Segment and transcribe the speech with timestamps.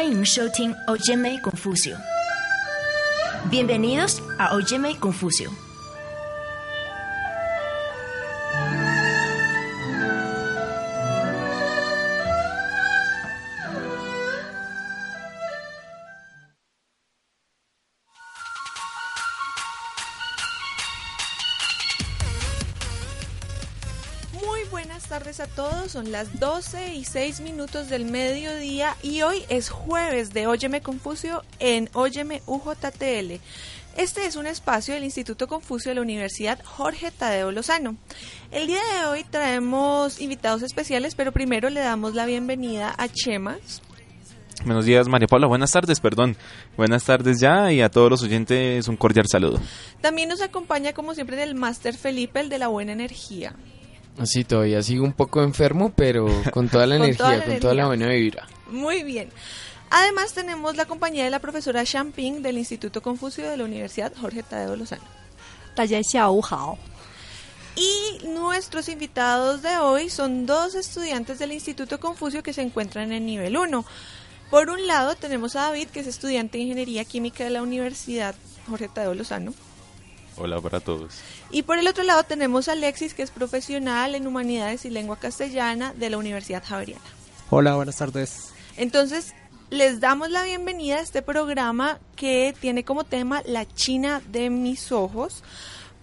[0.00, 5.50] 欢迎收听 Ojeme Confucio。Bienvenidos a Ojeme Confucio。
[25.91, 31.43] Son las 12 y 6 minutos del mediodía y hoy es jueves de Óyeme Confucio
[31.59, 33.41] en Óyeme UJTL.
[33.97, 37.97] Este es un espacio del Instituto Confucio de la Universidad Jorge Tadeo Lozano.
[38.51, 43.81] El día de hoy traemos invitados especiales, pero primero le damos la bienvenida a Chemas.
[44.63, 45.47] Buenos días, María Paula.
[45.47, 46.37] Buenas tardes, perdón.
[46.77, 49.59] Buenas tardes ya y a todos los oyentes un cordial saludo.
[49.99, 53.55] También nos acompaña, como siempre, el Máster Felipe, el de la buena energía.
[54.17, 58.07] Así todavía sigo un poco enfermo, pero con toda la energía, con toda la buena
[58.07, 58.47] vibra.
[58.67, 59.29] Muy bien.
[59.89, 64.41] Además tenemos la compañía de la profesora Champing del Instituto Confucio de la Universidad Jorge
[64.41, 65.03] Tadeo Lozano.
[67.75, 73.25] Y nuestros invitados de hoy son dos estudiantes del Instituto Confucio que se encuentran en
[73.25, 73.85] nivel 1.
[74.49, 78.35] Por un lado tenemos a David, que es estudiante de Ingeniería Química de la Universidad
[78.67, 79.53] Jorge Tadeo Lozano.
[80.37, 81.19] Hola para todos.
[81.49, 85.17] Y por el otro lado tenemos a Alexis, que es profesional en Humanidades y Lengua
[85.17, 87.03] Castellana de la Universidad Javeriana.
[87.49, 88.53] Hola, buenas tardes.
[88.77, 89.33] Entonces,
[89.69, 94.91] les damos la bienvenida a este programa que tiene como tema La China de mis
[94.91, 95.43] ojos.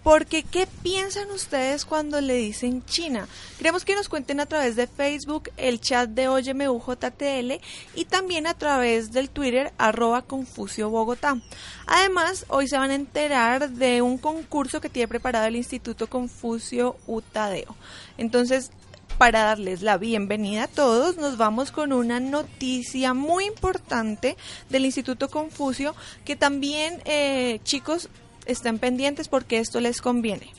[0.09, 3.27] Porque, ¿qué piensan ustedes cuando le dicen China?
[3.59, 7.61] Queremos que nos cuenten a través de Facebook, el chat de Óyeme UJTL
[7.93, 11.39] y también a través del Twitter, arroba Confucio Bogotá.
[11.85, 16.95] Además, hoy se van a enterar de un concurso que tiene preparado el Instituto Confucio
[17.05, 17.75] Utadeo.
[18.17, 18.71] Entonces,
[19.19, 24.37] para darles la bienvenida a todos, nos vamos con una noticia muy importante
[24.71, 25.93] del Instituto Confucio,
[26.25, 28.09] que también, eh, chicos,
[28.51, 30.51] estén pendientes porque esto les conviene.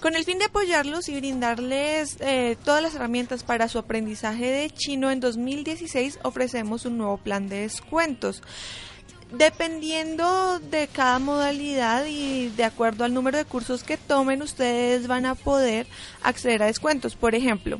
[0.00, 4.70] Con el fin de apoyarlos y brindarles eh, todas las herramientas para su aprendizaje de
[4.70, 8.42] chino en 2016, ofrecemos un nuevo plan de descuentos.
[9.32, 15.26] Dependiendo de cada modalidad y de acuerdo al número de cursos que tomen, ustedes van
[15.26, 15.86] a poder
[16.22, 17.14] acceder a descuentos.
[17.14, 17.78] Por ejemplo,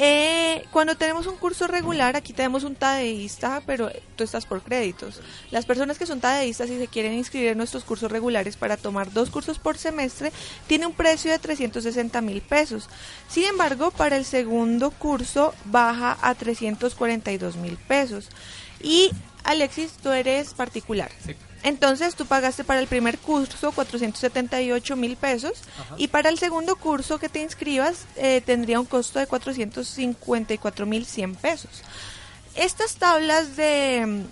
[0.00, 5.20] eh, cuando tenemos un curso regular, aquí tenemos un tadeísta, pero tú estás por créditos.
[5.50, 9.12] Las personas que son tadeístas y se quieren inscribir en nuestros cursos regulares para tomar
[9.12, 10.30] dos cursos por semestre,
[10.68, 12.88] tiene un precio de 360 mil pesos.
[13.28, 18.28] Sin embargo, para el segundo curso baja a 342 mil pesos.
[18.80, 19.10] Y
[19.42, 21.10] Alexis, tú eres particular.
[21.62, 25.62] Entonces tú pagaste para el primer curso 478 mil pesos
[25.96, 31.04] y para el segundo curso que te inscribas eh, tendría un costo de 454 mil
[31.04, 31.82] 100 pesos.
[32.54, 34.24] Estas tablas de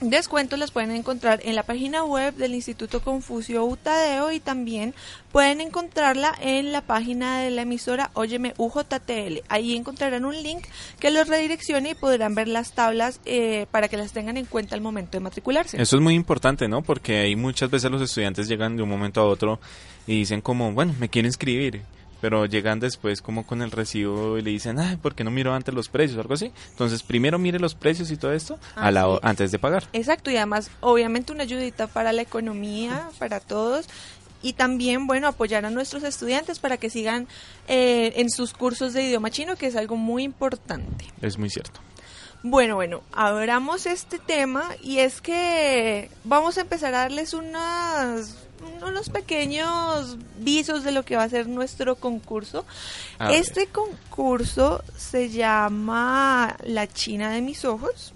[0.00, 4.94] descuentos las pueden encontrar en la página web del Instituto Confucio Utadeo y también
[5.32, 9.40] pueden encontrarla en la página de la emisora Óyeme UJTL.
[9.48, 10.64] Ahí encontrarán un link
[10.98, 14.74] que los redireccione y podrán ver las tablas eh, para que las tengan en cuenta
[14.74, 15.80] al momento de matricularse.
[15.80, 16.82] Eso es muy importante, ¿no?
[16.82, 19.60] Porque ahí muchas veces los estudiantes llegan de un momento a otro
[20.06, 21.82] y dicen como, bueno, me quiero inscribir.
[22.24, 25.52] Pero llegan después como con el recibo y le dicen, ay, ¿por qué no miro
[25.52, 26.52] antes los precios o algo así?
[26.70, 29.20] Entonces, primero mire los precios y todo esto a la, Así es.
[29.24, 29.84] antes de pagar.
[29.92, 33.90] Exacto, y además, obviamente, una ayudita para la economía, para todos.
[34.40, 37.28] Y también, bueno, apoyar a nuestros estudiantes para que sigan
[37.68, 41.04] eh, en sus cursos de idioma chino, que es algo muy importante.
[41.20, 41.78] Es muy cierto.
[42.42, 48.36] Bueno, bueno, abramos este tema y es que vamos a empezar a darles unas,
[48.86, 52.64] unos pequeños visos de lo que va a ser nuestro concurso.
[53.30, 58.12] Este concurso se llama La China de mis ojos.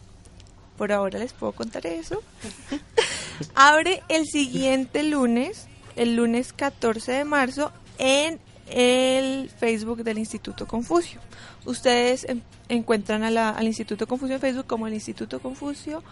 [0.76, 2.22] Por ahora les puedo contar eso.
[3.54, 5.66] Abre el siguiente lunes,
[5.96, 11.20] el lunes 14 de marzo, en el Facebook del Instituto Confucio.
[11.64, 16.02] Ustedes en- encuentran a la- al Instituto Confucio en Facebook como el Instituto Confucio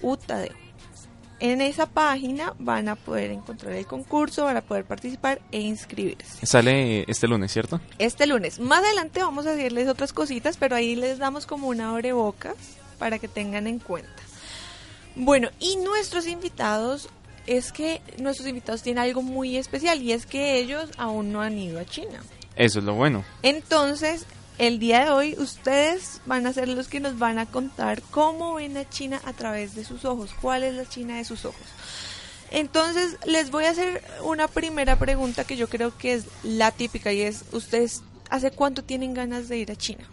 [0.00, 0.52] Utadeo.
[1.42, 6.46] En esa página van a poder encontrar el concurso, van a poder participar e inscribirse.
[6.46, 7.80] Sale este lunes, ¿cierto?
[7.98, 8.60] Este lunes.
[8.60, 12.54] Más adelante vamos a decirles otras cositas, pero ahí les damos como una abrebocas
[12.96, 14.22] para que tengan en cuenta.
[15.16, 17.08] Bueno, y nuestros invitados,
[17.48, 21.58] es que nuestros invitados tienen algo muy especial y es que ellos aún no han
[21.58, 22.22] ido a China.
[22.54, 23.24] Eso es lo bueno.
[23.42, 24.26] Entonces,
[24.58, 28.54] el día de hoy ustedes van a ser los que nos van a contar cómo
[28.54, 31.66] ven a China a través de sus ojos, cuál es la China de sus ojos.
[32.50, 37.12] Entonces, les voy a hacer una primera pregunta que yo creo que es la típica
[37.12, 40.04] y es, ¿ustedes hace cuánto tienen ganas de ir a China?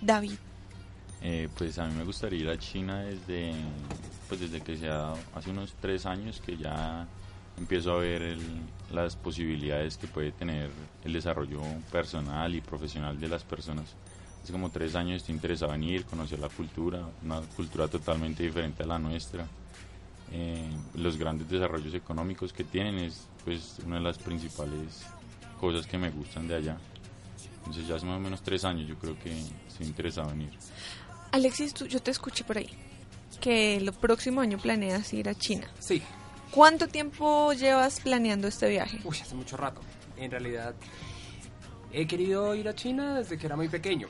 [0.00, 0.36] David.
[1.22, 3.54] Eh, pues a mí me gustaría ir a China desde
[4.28, 7.06] pues desde que sea hace unos tres años que ya
[7.58, 8.60] empiezo a ver el-
[8.92, 10.70] las posibilidades que puede tener
[11.04, 11.60] el desarrollo
[11.90, 13.94] personal y profesional de las personas.
[14.42, 18.82] Hace como tres años estoy interesado en ir, conocer la cultura, una cultura totalmente diferente
[18.82, 19.46] a la nuestra.
[20.32, 25.04] Eh, los grandes desarrollos económicos que tienen es pues una de las principales
[25.60, 26.76] cosas que me gustan de allá.
[27.58, 29.32] Entonces ya hace más o menos tres años yo creo que
[29.68, 30.50] estoy interesado en ir.
[31.32, 32.68] Alexis, tú- yo te escuché por ahí
[33.40, 35.66] que el próximo año planeas ir a China.
[35.80, 36.02] Sí,
[36.54, 39.00] ¿Cuánto tiempo llevas planeando este viaje?
[39.04, 39.80] uy, hace mucho rato.
[40.16, 40.74] En realidad,
[41.92, 44.06] he querido ir a China desde que era muy pequeño,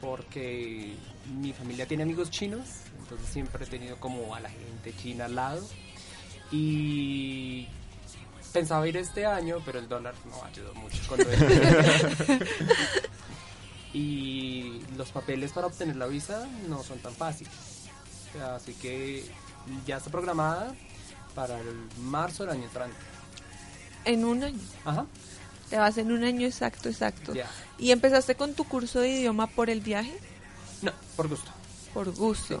[0.00, 0.94] porque
[1.38, 2.66] mi familia tiene amigos chinos,
[3.00, 5.68] entonces siempre he tenido como a la gente china al lado.
[6.50, 7.68] Y
[8.54, 12.46] pensaba ir este año, pero el dólar no ayudó mucho con lo de-
[13.92, 17.52] Y los papeles para obtener la visa no son tan fáciles.
[18.54, 19.24] Así que
[19.86, 20.74] ya está programada
[21.38, 21.66] para el
[22.02, 22.96] marzo del año entrante.
[24.04, 24.58] En un año.
[24.84, 25.06] Ajá.
[25.70, 27.32] Te vas en un año exacto, exacto.
[27.32, 27.46] Ya.
[27.78, 30.18] ¿Y empezaste con tu curso de idioma por el viaje?
[30.82, 31.48] No, por gusto.
[31.94, 32.60] Por gusto.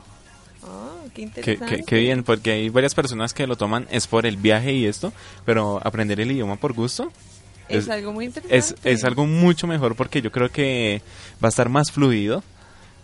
[0.62, 1.76] Ah, qué Qué, interesante.
[1.78, 4.86] qué- qué bien, porque hay varias personas que lo toman es por el viaje y
[4.86, 5.12] esto,
[5.44, 7.10] pero aprender el idioma por gusto
[7.68, 8.56] Es, es- algo muy interesante.
[8.56, 11.02] es, es algo mucho mejor porque yo creo que
[11.42, 12.44] va a estar más fluido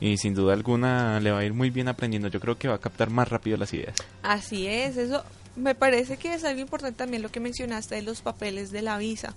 [0.01, 2.29] y sin duda alguna le va a ir muy bien aprendiendo.
[2.29, 3.95] Yo creo que va a captar más rápido las ideas.
[4.23, 5.25] Así es, eso
[5.57, 8.99] me parece que es algo importante también lo que mencionaste de los papeles de la
[8.99, 9.35] visa.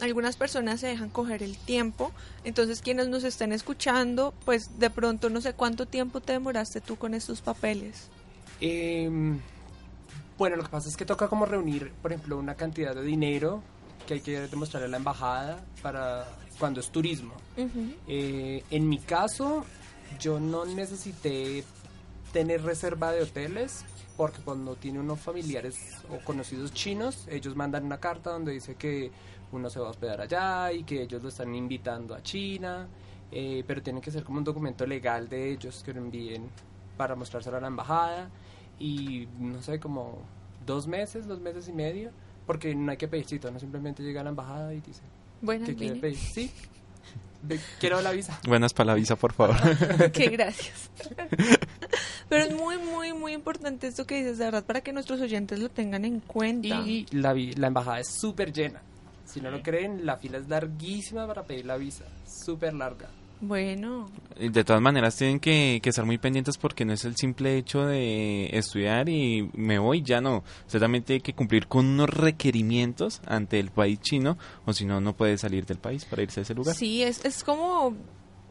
[0.00, 2.12] Algunas personas se dejan coger el tiempo,
[2.44, 6.96] entonces quienes nos estén escuchando, pues de pronto no sé cuánto tiempo te demoraste tú
[6.96, 8.08] con estos papeles.
[8.60, 9.40] Em,
[10.36, 13.62] bueno, lo que pasa es que toca como reunir, por ejemplo, una cantidad de dinero
[14.06, 16.26] que hay que demostrarle a la embajada para
[16.58, 17.34] cuando es turismo.
[18.06, 19.64] Eh, en mi caso,
[20.20, 21.64] yo no necesité
[22.32, 23.84] tener reserva de hoteles
[24.18, 25.78] porque cuando tiene unos familiares
[26.10, 29.10] o conocidos chinos, ellos mandan una carta donde dice que
[29.52, 32.86] uno se va a hospedar allá y que ellos lo están invitando a China,
[33.32, 36.50] eh, pero tiene que ser como un documento legal de ellos que lo envíen
[36.96, 38.28] para mostrárselo a la embajada
[38.80, 40.18] y no sé, como
[40.66, 42.10] dos meses, dos meses y medio,
[42.44, 45.02] porque no hay que pedir cita, no simplemente llega a la embajada y dice
[45.40, 46.50] Buenas, que quiere pedir, sí,
[47.42, 48.38] de- quiero la visa.
[48.48, 49.56] Buenas para la visa, por favor.
[50.12, 50.90] Qué gracias.
[52.28, 55.58] Pero es muy, muy, muy importante esto que dices, de verdad, para que nuestros oyentes
[55.58, 56.68] lo tengan en cuenta.
[56.68, 58.82] Y la, la embajada es súper llena.
[59.24, 62.04] Si no lo creen, la fila es larguísima para pedir la visa.
[62.26, 63.08] Súper larga.
[63.40, 67.56] Bueno, De todas maneras tienen que, que estar muy pendientes porque no es el simple
[67.56, 70.42] hecho de estudiar y me voy, ya no.
[70.66, 75.00] Usted también tiene que cumplir con unos requerimientos ante el país chino o si no,
[75.00, 76.74] no puede salir del país para irse a ese lugar.
[76.74, 77.94] sí, es, es como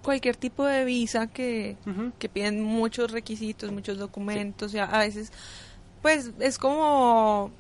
[0.04, 1.76] cualquier tipo de visa que,
[2.20, 5.32] que piden muchos requisitos, muchos documentos, o sea, a veces,
[6.02, 7.52] pues es como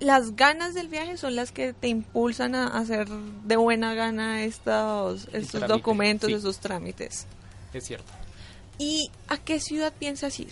[0.00, 5.28] las ganas del viaje son las que te impulsan a hacer de buena gana estos,
[5.32, 6.34] estos trámite, documentos, sí.
[6.34, 7.26] esos trámites.
[7.72, 8.12] Es cierto.
[8.78, 10.50] ¿Y a qué ciudad piensas ir?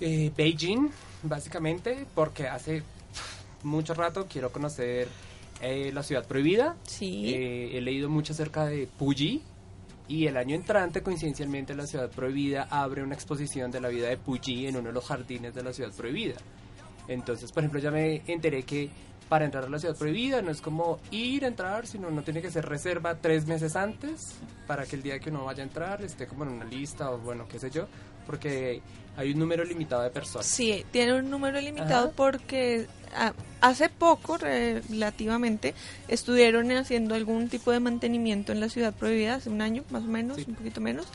[0.00, 0.90] Eh, Beijing,
[1.22, 2.82] básicamente, porque hace
[3.62, 5.08] mucho rato quiero conocer
[5.60, 6.76] eh, la ciudad prohibida.
[6.86, 7.34] Sí.
[7.34, 9.42] Eh, he leído mucho acerca de Puyi.
[10.10, 14.16] Y el año entrante, coincidencialmente, la ciudad prohibida abre una exposición de la vida de
[14.16, 16.34] Puyi en uno de los jardines de la ciudad prohibida.
[17.06, 18.90] Entonces, por ejemplo, ya me enteré que
[19.28, 22.42] para entrar a la ciudad prohibida no es como ir a entrar, sino uno tiene
[22.42, 24.34] que hacer reserva tres meses antes
[24.66, 27.18] para que el día que uno vaya a entrar esté como en una lista o
[27.18, 27.86] bueno, qué sé yo,
[28.30, 28.80] porque
[29.16, 30.46] hay un número limitado de personas.
[30.46, 32.12] Sí, tiene un número limitado Ajá.
[32.16, 35.74] porque ah, hace poco, relativamente,
[36.08, 40.06] estuvieron haciendo algún tipo de mantenimiento en la ciudad prohibida, hace un año más o
[40.06, 40.44] menos, Sí.
[40.48, 41.06] un poquito menos.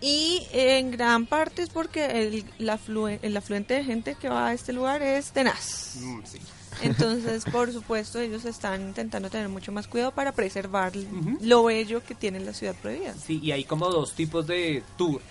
[0.00, 2.78] Y en gran parte es porque el, la
[3.22, 5.96] el afluente de gente que va a este lugar es tenaz.
[6.00, 6.38] Mm, sí.
[6.82, 10.92] Entonces, por supuesto, ellos están intentando tener mucho más cuidado para preservar
[11.40, 13.14] lo bello que tiene la ciudad prohibida.
[13.14, 15.22] Sí, y hay como dos tipos de tour.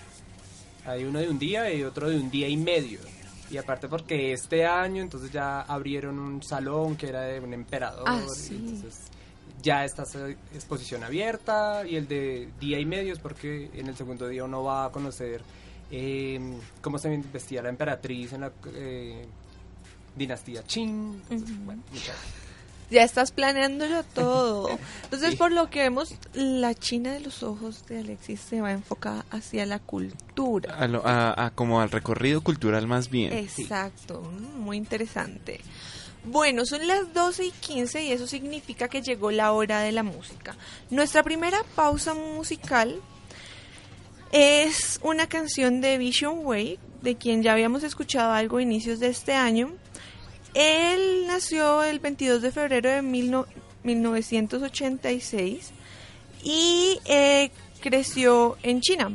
[0.86, 3.00] Hay uno de un día y otro de un día y medio.
[3.50, 8.04] Y aparte porque este año entonces ya abrieron un salón que era de un emperador.
[8.06, 8.54] Ah, y.
[8.56, 9.00] Entonces
[9.62, 13.96] ya está esa exposición abierta y el de día y medio es porque en el
[13.96, 15.42] segundo día uno va a conocer
[15.90, 16.40] eh,
[16.80, 19.24] cómo se vestía la emperatriz en la eh,
[20.16, 21.22] dinastía Qing.
[21.30, 22.16] Entonces, bueno, muchas-
[22.90, 24.78] ya estás planeándolo todo.
[25.04, 28.72] Entonces, por lo que vemos, la China de los ojos de Alexis se va a
[28.72, 30.74] enfocar hacia la cultura.
[30.76, 33.32] A, lo, a, a como al recorrido cultural más bien.
[33.32, 35.60] Exacto, mm, muy interesante.
[36.24, 40.02] Bueno, son las 12 y 15 y eso significa que llegó la hora de la
[40.02, 40.56] música.
[40.90, 43.00] Nuestra primera pausa musical
[44.32, 49.06] es una canción de Vision Way, de quien ya habíamos escuchado algo a inicios de
[49.08, 49.72] este año.
[50.56, 53.46] Él nació el 22 de febrero de no,
[53.84, 55.70] 1986
[56.42, 57.50] y eh,
[57.82, 59.12] creció en China.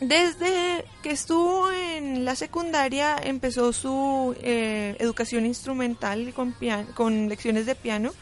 [0.00, 8.12] Desde que estuvo en la secundaria empezó su eh, educación instrumental con, lecciones de piano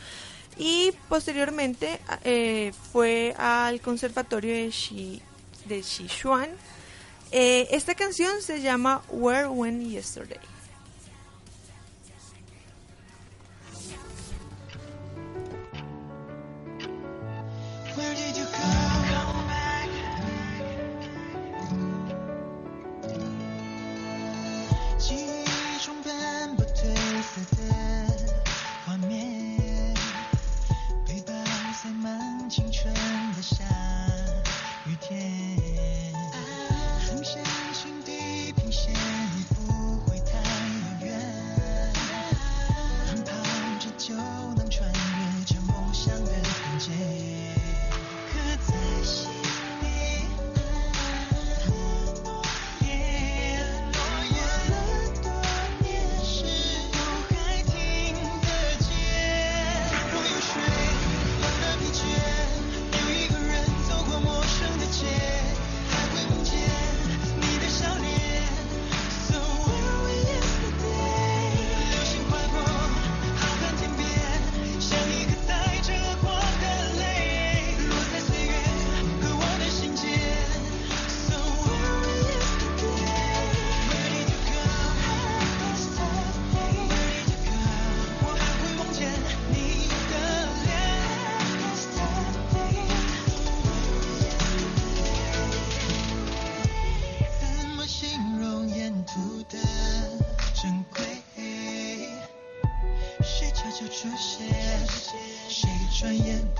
[0.56, 5.22] y posteriormente eh, fue al conservatorio de, Xi
[5.84, 6.50] Sichuan.
[7.30, 10.57] Eh, esta canción se llama Where When Yesterday.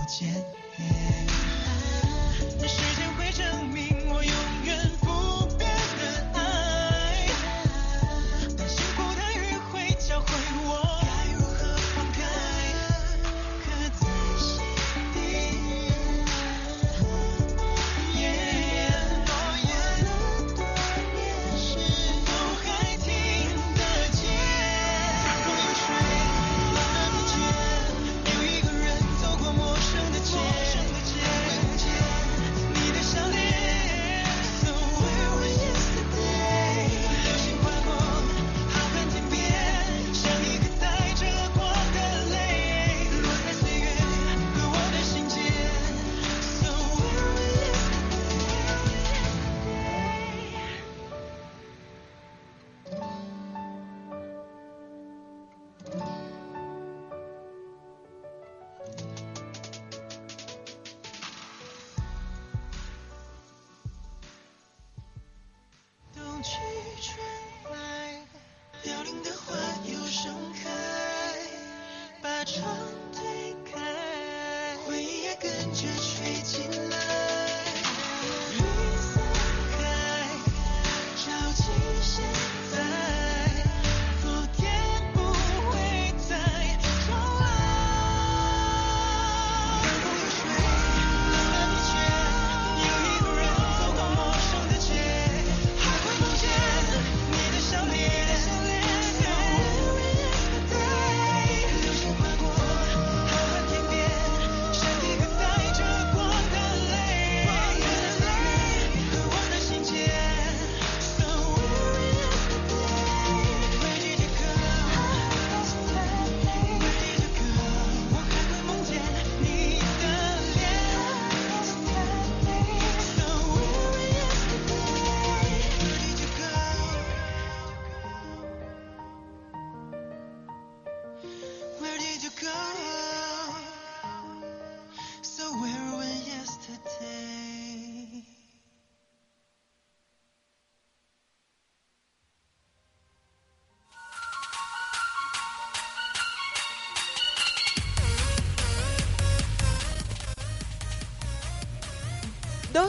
[0.09, 0.29] 见。
[2.67, 4.38] 时间会证明我有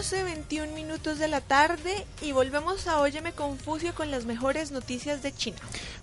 [0.09, 5.21] 12, 21 minutos de la tarde y volvemos a Óyeme Confucio con las mejores noticias
[5.21, 5.57] de China.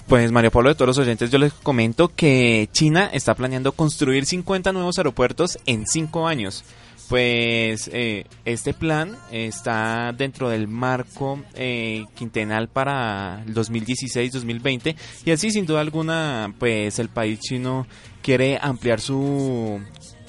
[0.07, 4.25] Pues Mario Pablo, de todos los oyentes, yo les comento que China está planeando construir
[4.25, 6.63] 50 nuevos aeropuertos en 5 años.
[7.09, 14.95] Pues eh, este plan está dentro del marco eh, quintenal para 2016-2020
[15.25, 17.87] y así sin duda alguna pues el país chino
[18.23, 19.81] quiere ampliar su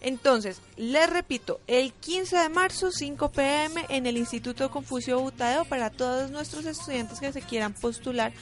[0.01, 5.91] Entonces, les repito, el 15 de marzo, 5 pm en el Instituto Confucio Utadeo para
[5.91, 8.33] todos nuestros estudiantes que se quieran postular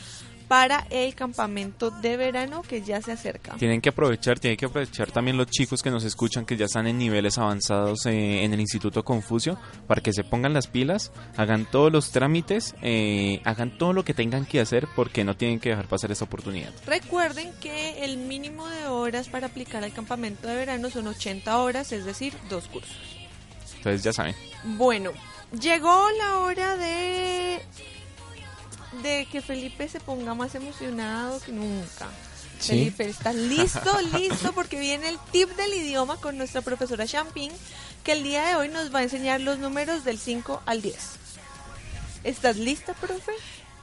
[0.48, 3.54] para el campamento de verano que ya se acerca.
[3.56, 6.87] Tienen que aprovechar, tienen que aprovechar también los chicos que nos escuchan que ya están
[6.87, 11.66] en niveles avanzados eh, en el Instituto Confucio para que se pongan las pilas, hagan
[11.66, 15.68] todos los trámites, eh, hagan todo lo que tengan que hacer porque no tienen que
[15.68, 16.72] dejar pasar esta oportunidad.
[16.87, 21.92] Recuerden que el mínimo de horas para aplicar al campamento de verano son 80 horas,
[21.92, 22.96] es decir, dos cursos.
[23.76, 24.34] Entonces ya saben.
[24.64, 25.12] Bueno,
[25.61, 27.61] llegó la hora de
[29.03, 32.09] de que Felipe se ponga más emocionado que nunca.
[32.59, 32.68] Sí.
[32.68, 33.98] Felipe, ¿estás listo?
[34.16, 37.53] listo, porque viene el tip del idioma con nuestra profesora Champing,
[38.03, 40.96] que el día de hoy nos va a enseñar los números del 5 al 10.
[42.24, 43.33] ¿Estás lista, profe?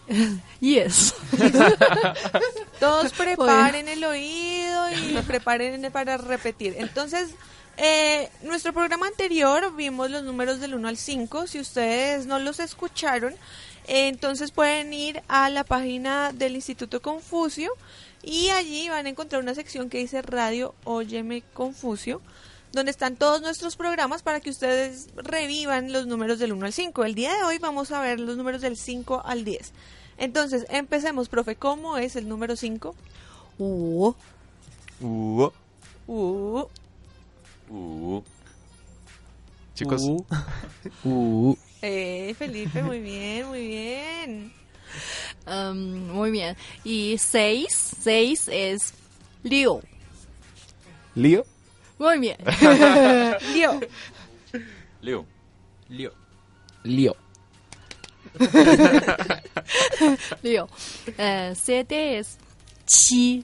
[0.60, 1.16] Yes.
[2.80, 6.76] Todos preparen el oído y preparen para repetir.
[6.78, 7.32] Entonces,
[7.78, 11.48] eh, nuestro programa anterior vimos los números del 1 al 5.
[11.48, 13.36] Si ustedes no los escucharon,
[13.88, 17.72] entonces pueden ir a la página del Instituto Confucio
[18.24, 22.22] y allí van a encontrar una sección que dice Radio Óyeme Confucio
[22.72, 27.06] donde están todos nuestros programas para que ustedes revivan los números del 1 al 5.
[27.06, 29.72] El día de hoy vamos a ver los números del 5 al 10.
[30.18, 31.56] Entonces, empecemos, profe.
[31.56, 32.94] ¿Cómo es el número 5?
[33.58, 34.14] Wu.
[35.00, 35.50] Uh,
[36.08, 36.68] Uh,
[37.70, 38.22] uh.
[39.74, 40.04] Chicos,
[41.04, 44.52] Uh, eh, Felipe, muy bien, muy bien.
[45.48, 46.56] Um, muy bien.
[46.84, 47.96] Y seis.
[48.02, 48.94] Seis es
[49.44, 49.82] Liu.
[51.16, 51.46] lío.
[52.00, 52.38] Muy bien.
[53.54, 53.80] Leo,
[55.02, 55.26] Leo.
[55.90, 56.12] Lío.
[56.84, 57.16] lío.
[60.44, 60.68] Liu.
[61.18, 62.38] Eh, siete es
[62.86, 63.44] Chi.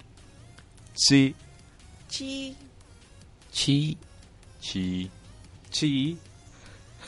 [0.94, 1.34] Sí,
[2.10, 2.56] chi,
[3.52, 3.98] Chi.
[4.60, 5.10] Chi.
[5.72, 6.18] sí.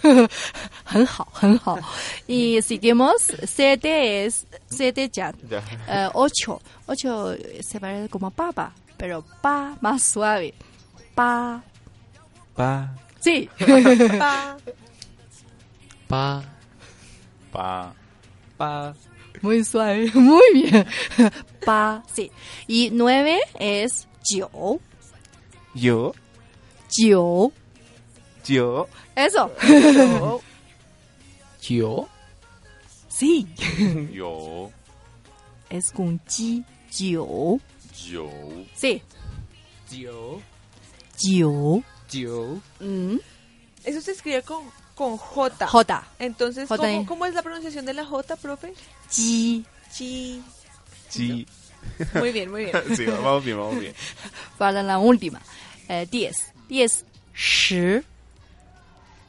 [0.85, 1.79] 很好，很好。
[2.29, 3.17] y seguimos.
[3.47, 5.33] Siete es siete ya.
[5.49, 5.61] Ya.
[5.89, 6.61] Eh, ocho.
[6.87, 10.55] Ocho se parece como papa, pero pa más suave.
[11.15, 11.63] Pa.
[12.55, 13.49] Pa, Sí.
[13.59, 14.57] pa,
[16.09, 16.43] Pa.
[17.53, 17.93] Pa.
[18.57, 18.95] Pa.
[19.43, 20.11] Muy suave.
[20.15, 20.87] Muy bien.
[21.65, 22.03] Pa.
[22.15, 22.31] Sí.
[22.67, 24.81] Y nueve es jiu.
[25.75, 26.13] yo,
[26.91, 27.53] Jiu.
[28.46, 28.88] yo.
[29.16, 29.52] Eso.
[31.62, 32.10] Yo.
[33.08, 33.48] Sí.
[34.12, 34.70] Yo.
[35.70, 36.64] Es con ji.
[36.92, 37.62] Jiu.
[38.06, 38.30] Yo.
[38.76, 39.02] Sí.
[39.90, 40.42] Yo.
[41.18, 41.84] Jiu.
[42.12, 42.58] Yo.
[42.80, 43.18] Mm.
[43.86, 45.68] Eso se escribe con, con J.
[45.68, 46.08] J.
[46.20, 46.78] Entonces, J.
[46.78, 48.74] ¿cómo, cómo es la pronunciación de la J, profe?
[49.10, 49.66] Ji.
[49.94, 50.44] Chi.
[51.10, 51.48] Sí.
[52.16, 52.78] Muy bien, muy bien.
[52.96, 53.94] Sí, vamos bien, vamos bien.
[54.58, 55.42] Para la última.
[55.88, 56.52] Eh, diez.
[56.68, 57.06] Diez.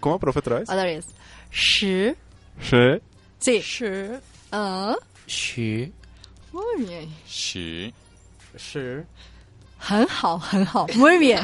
[0.05, 0.69] ¿Cómo, profe, otra vez?
[0.69, 1.07] Otra vez.
[1.51, 2.15] Shi.
[2.61, 3.01] Shi.
[3.39, 3.63] Sí.
[3.63, 3.87] Shi.
[4.53, 4.97] Uh.
[5.27, 5.93] Shi.
[6.53, 7.09] Muy bien.
[7.27, 7.95] Shi.
[8.55, 9.03] Shi.
[9.79, 10.87] Hanhao, hanhao.
[10.97, 11.43] Muy bien.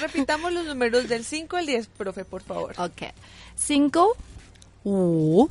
[0.00, 2.74] repitamos los números del 5 al 10, profe, por favor.
[2.78, 3.12] Ok.
[3.56, 4.16] 5,
[4.84, 5.50] 5,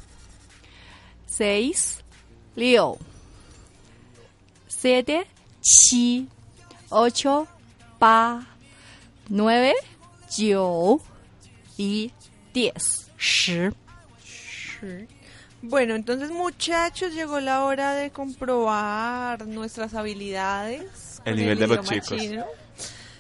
[1.28, 2.04] 6,
[2.56, 2.94] 6,
[4.68, 5.28] 7,
[5.62, 6.28] 7,
[6.90, 7.48] 8,
[8.00, 8.48] 8,
[9.30, 9.76] 9,
[10.40, 11.02] 9,
[11.78, 12.21] 10
[12.54, 13.70] y diez, shi.
[15.62, 21.22] Bueno, entonces muchachos, llegó la hora de comprobar nuestras habilidades.
[21.24, 22.08] El nivel de los chicos.
[22.18, 22.46] chino.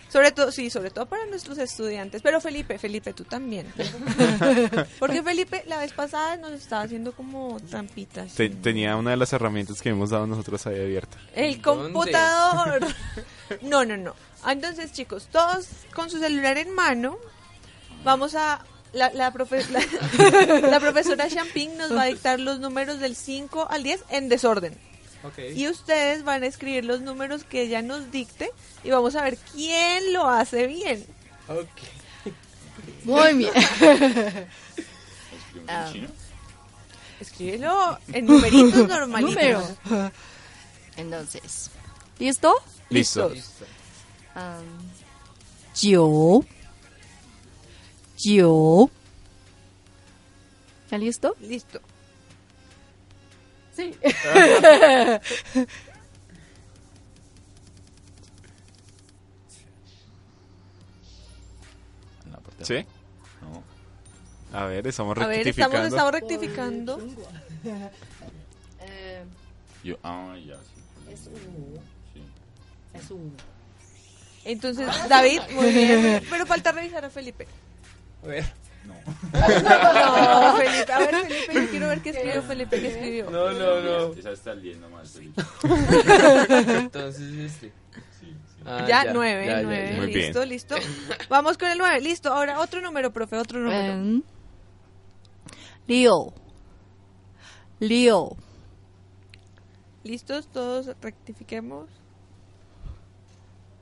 [0.09, 2.21] Sobre todo, sí, sobre todo para nuestros estudiantes.
[2.21, 3.71] Pero Felipe, Felipe, tú también.
[4.99, 8.33] Porque Felipe la vez pasada nos estaba haciendo como trampitas.
[8.33, 11.17] Te- tenía una de las herramientas que hemos dado nosotros ahí abierta.
[11.35, 11.93] El ¿Dónde?
[11.93, 12.87] computador.
[13.61, 14.15] No, no, no.
[14.47, 17.17] Entonces, chicos, todos con su celular en mano,
[18.05, 18.63] vamos a...
[18.93, 23.67] La, la, profe- la- la profesora Champing nos va a dictar los números del 5
[23.69, 24.77] al 10 en desorden.
[25.55, 28.49] Y ustedes van a escribir los números que ella nos dicte
[28.83, 31.05] y vamos a ver quién lo hace bien.
[33.03, 33.51] Muy bien.
[33.55, 34.49] ¿Escribimos
[35.67, 35.85] Ah.
[35.87, 36.07] en chino?
[37.19, 39.35] Escríbelo en numeritos normalitos.
[39.85, 40.11] Número.
[40.97, 41.69] Entonces,
[42.19, 42.55] ¿listo?
[42.89, 43.31] Listo.
[44.35, 44.65] Um,
[45.73, 46.43] 九
[48.23, 48.89] 九
[50.89, 51.35] ¿Ya listo?
[51.41, 51.79] Listo.
[53.75, 53.95] Sí.
[62.25, 62.85] En la parte de ¿Sí?
[63.41, 63.63] No.
[64.57, 65.77] A ver, estamos A ver, rectificando.
[65.77, 66.99] estamos, estamos rectificando.
[68.83, 69.23] Eh,
[69.83, 71.11] Yo, ah, ya, sí.
[71.13, 71.81] es uno.
[72.13, 72.21] Sí.
[72.95, 73.31] Es uno.
[74.43, 76.23] Entonces, David, muy bien.
[76.29, 77.47] Pero falta revisar a Felipe.
[78.23, 78.45] A ver.
[78.85, 78.93] No.
[79.33, 80.91] No, Felipe.
[80.91, 83.29] A ver, Felipe, yo quiero ver qué escribió Felipe, qué escribió.
[83.29, 84.13] No, no, no.
[84.13, 85.11] Esa está el 10 nomás.
[85.11, 85.41] Felipe.
[86.77, 87.71] Entonces este.
[88.19, 88.63] Sí, sí.
[88.65, 90.03] Ah, ya, nueve, ya, ya.
[90.05, 90.75] Listo, listo.
[91.29, 91.99] Vamos con el nueve.
[92.01, 92.31] Listo.
[92.33, 93.93] Ahora otro número, profe, otro número.
[93.93, 94.23] Um,
[95.87, 96.33] 六
[97.79, 98.37] 六
[100.03, 100.47] ¿Listos?
[100.47, 101.89] Todos rectifiquemos.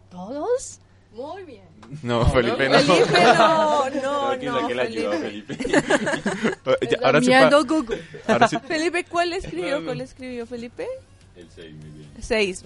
[0.09, 0.79] ¿Todos?
[1.19, 1.63] Muy bien.
[2.03, 2.79] No, Felipe, no.
[2.79, 5.57] Felipe, no, no, que no, saqué la ayuda, Felipe.
[7.03, 7.33] Ahora sí.
[8.27, 8.47] Ahora.
[8.47, 9.83] Felipe, ¿cuál escribió?
[9.83, 10.87] ¿Cuál escribió Felipe?
[11.35, 12.09] El 6, muy bien.
[12.21, 12.65] Seis.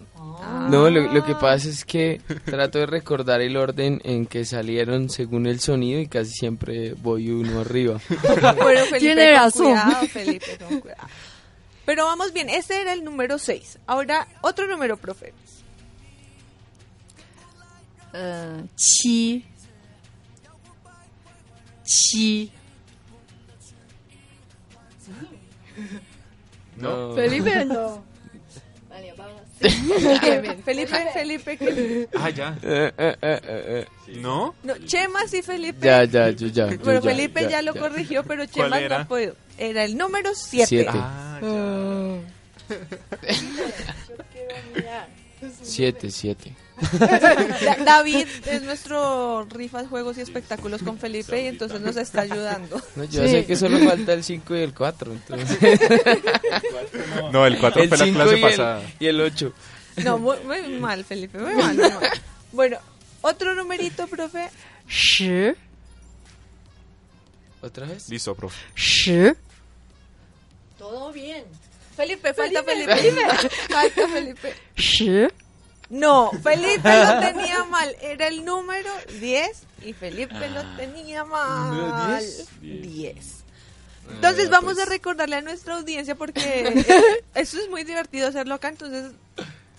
[0.70, 5.10] No, lo, lo que pasa es que trato de recordar el orden en que salieron
[5.10, 8.00] según el sonido y casi siempre voy uno arriba.
[8.58, 9.66] Bueno, Felipe, Tiene con razón.
[9.66, 11.08] cuidado, Felipe, con cuidado.
[11.86, 13.80] Pero vamos bien, ese era el número 6.
[13.88, 15.34] Ahora, otro número, profe.
[18.14, 19.44] Uh, 七
[21.84, 22.52] 七
[26.78, 27.16] No.
[27.16, 28.04] Felipe no.
[28.90, 29.42] Vale, vamos.
[30.64, 32.10] Felipe, Felipe.
[32.16, 32.56] Ah, ya.
[32.62, 33.86] Eh, eh, eh.
[34.20, 34.54] ¿No?
[34.64, 35.86] No, Chema sí, Felipe.
[35.86, 36.70] Ya, ya, yo ya.
[36.70, 39.08] yo Pero ya, Felipe ya, lo corrigió, pero Chema no era?
[39.08, 39.36] podido.
[39.58, 40.68] Era el número 7.
[40.68, 40.92] Siete.
[40.94, 41.40] Ah,
[44.76, 45.08] ya.
[45.62, 46.56] Siete, siete.
[47.86, 52.82] David es nuestro rifas, juegos y espectáculos con Felipe y entonces nos está ayudando.
[52.96, 53.30] No, yo sí.
[53.30, 55.16] sé que solo falta el 5 y el 4.
[57.32, 58.82] No, el 4 fue la clase pasada.
[59.00, 59.54] Y el 8.
[60.04, 60.38] No, muy,
[60.80, 61.78] mal, Felipe, muy mal.
[62.52, 62.78] Bueno,
[63.22, 64.50] otro numerito, profe.
[64.88, 65.54] ¿Sí?
[67.62, 68.10] ¿Otra vez?
[68.10, 68.60] Listo, profe.
[68.76, 69.32] ¿Sí?
[70.78, 71.44] Todo bien.
[71.96, 72.96] Felipe, falta Felipe.
[72.96, 73.22] Felipe.
[73.70, 74.54] Falta Felipe.
[74.76, 75.28] ¿Sí?
[75.90, 77.96] No, Felipe lo tenía mal.
[78.02, 80.74] Era el número 10 y Felipe lo ah.
[80.78, 82.24] tenía mal.
[82.62, 83.44] 10.
[84.10, 86.86] Entonces vamos a recordarle a nuestra audiencia porque
[87.36, 88.70] eso es muy divertido hacerlo acá.
[88.70, 89.12] Entonces,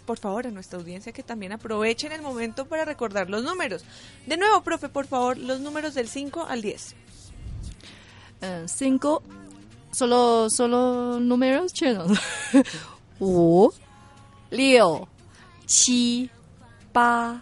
[0.06, 3.84] por favor, a nuestra audiencia que también aprovechen el momento para recordar los números.
[4.26, 6.94] De nuevo, profe, por favor, los números del 5 al 10.
[8.66, 9.30] 5, eh,
[9.92, 12.18] solo, solo números chinos.
[13.18, 13.74] 5,
[14.50, 14.80] 6,
[15.65, 16.29] 七、
[16.93, 17.41] 八、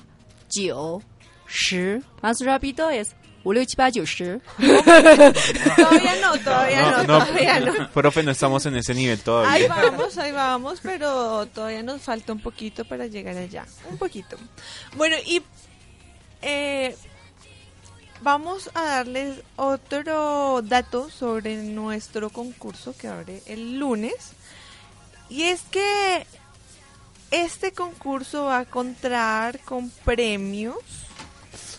[0.49, 1.01] 九、
[1.47, 2.01] 十。
[2.21, 3.13] Más rápido es
[3.47, 4.41] 五六七八九十。
[4.57, 7.89] Todavía no, todavía no, todavía no.
[7.91, 9.67] Profe, no estamos en ese nivel Ahí todavía.
[9.69, 13.65] vamos, ahí vamos, pero todavía nos falta un poquito para llegar allá.
[13.89, 14.35] Un poquito.
[14.97, 15.41] Bueno, y
[16.41, 16.97] eh,
[18.21, 24.33] vamos a darles otro dato sobre nuestro concurso que abre el lunes.
[25.29, 26.27] Y es que
[27.32, 30.76] este concurso va a contar con premios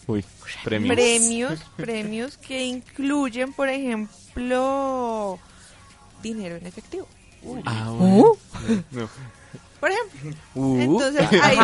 [0.07, 0.25] Uy,
[0.63, 0.95] premios.
[0.95, 5.39] premios, premios que incluyen, por ejemplo,
[6.21, 7.07] dinero en efectivo.
[7.65, 8.37] Ah, bueno.
[8.91, 9.09] No.
[9.79, 10.35] Por ejemplo.
[10.55, 10.79] Uh.
[10.79, 11.57] Entonces, ahí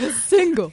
[0.00, 0.72] les, Cinco.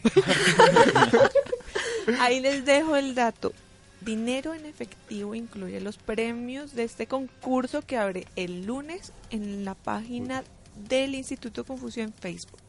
[2.19, 3.54] ahí les dejo el dato.
[4.02, 9.76] Dinero en efectivo incluye los premios de este concurso que abre el lunes en la
[9.76, 10.44] página
[10.76, 12.62] del Instituto Confucio en Facebook.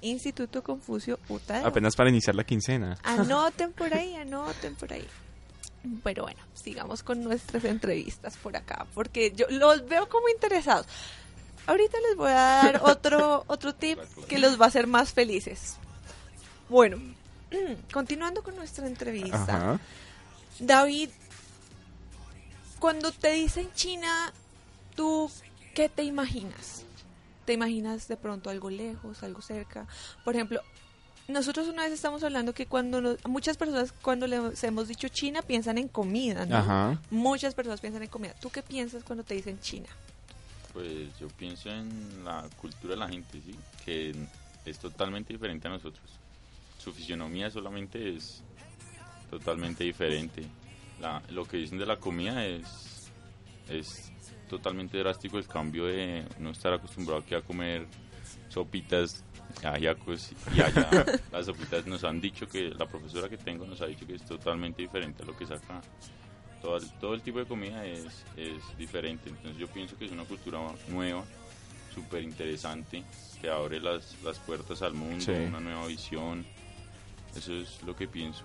[0.00, 1.64] Instituto Confucio UTAD.
[1.64, 2.98] Apenas para iniciar la quincena.
[3.04, 5.06] Anoten por ahí, anoten por ahí.
[6.02, 10.86] Pero bueno, sigamos con nuestras entrevistas por acá, porque yo los veo como interesados.
[11.66, 15.76] ahorita les voy a dar otro, otro tip que los va a hacer más felices.
[16.68, 16.98] Bueno,
[17.92, 19.44] continuando con nuestra entrevista.
[19.44, 19.80] Ajá.
[20.58, 21.10] David,
[22.78, 24.32] cuando te dicen China,
[24.94, 25.30] ¿tú
[25.74, 26.84] qué te imaginas?
[27.44, 29.86] ¿Te imaginas de pronto algo lejos, algo cerca?
[30.24, 30.60] Por ejemplo,
[31.28, 35.42] nosotros una vez estamos hablando que cuando nos- muchas personas cuando les hemos dicho China
[35.42, 36.56] piensan en comida, ¿no?
[36.56, 37.00] Ajá.
[37.10, 38.34] Muchas personas piensan en comida.
[38.40, 39.88] ¿Tú qué piensas cuando te dicen China?
[40.72, 43.54] Pues yo pienso en la cultura de la gente, ¿sí?
[43.84, 44.14] Que
[44.64, 46.04] es totalmente diferente a nosotros.
[46.78, 48.42] Su fisionomía solamente es
[49.30, 50.44] totalmente diferente.
[51.00, 53.10] La- lo que dicen de la comida es,
[53.68, 54.12] es
[54.48, 57.86] totalmente drástico el cambio de no estar acostumbrado aquí a comer
[58.48, 59.24] sopitas,
[59.62, 60.88] ajiacos y allá
[61.32, 64.24] las sopitas nos han dicho que la profesora que tengo nos ha dicho que es
[64.24, 65.80] totalmente diferente a lo que es acá.
[66.62, 70.12] Todo el, todo el tipo de comida es, es diferente, entonces yo pienso que es
[70.12, 71.22] una cultura nueva,
[71.94, 73.02] súper interesante,
[73.40, 75.32] que abre las, las puertas al mundo, Sí.
[75.32, 76.46] una nueva visión,
[77.36, 78.44] eso es lo que pienso.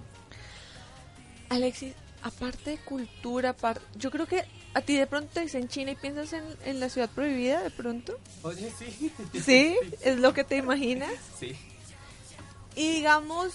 [1.50, 5.92] Alexis, aparte de cultura, apar- yo creo que a ti de pronto te dicen China
[5.92, 8.18] y piensas en, en la ciudad prohibida de pronto.
[8.44, 9.12] Oye, sí.
[9.44, 9.78] ¿Sí?
[10.02, 11.12] ¿Es lo que te imaginas?
[11.40, 11.56] Sí.
[12.76, 13.54] Y digamos,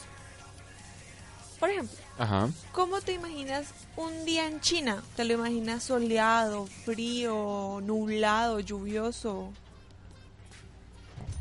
[1.60, 2.50] por ejemplo, Ajá.
[2.72, 5.02] ¿cómo te imaginas un día en China?
[5.16, 9.52] ¿Te lo imaginas soleado, frío, nublado, lluvioso?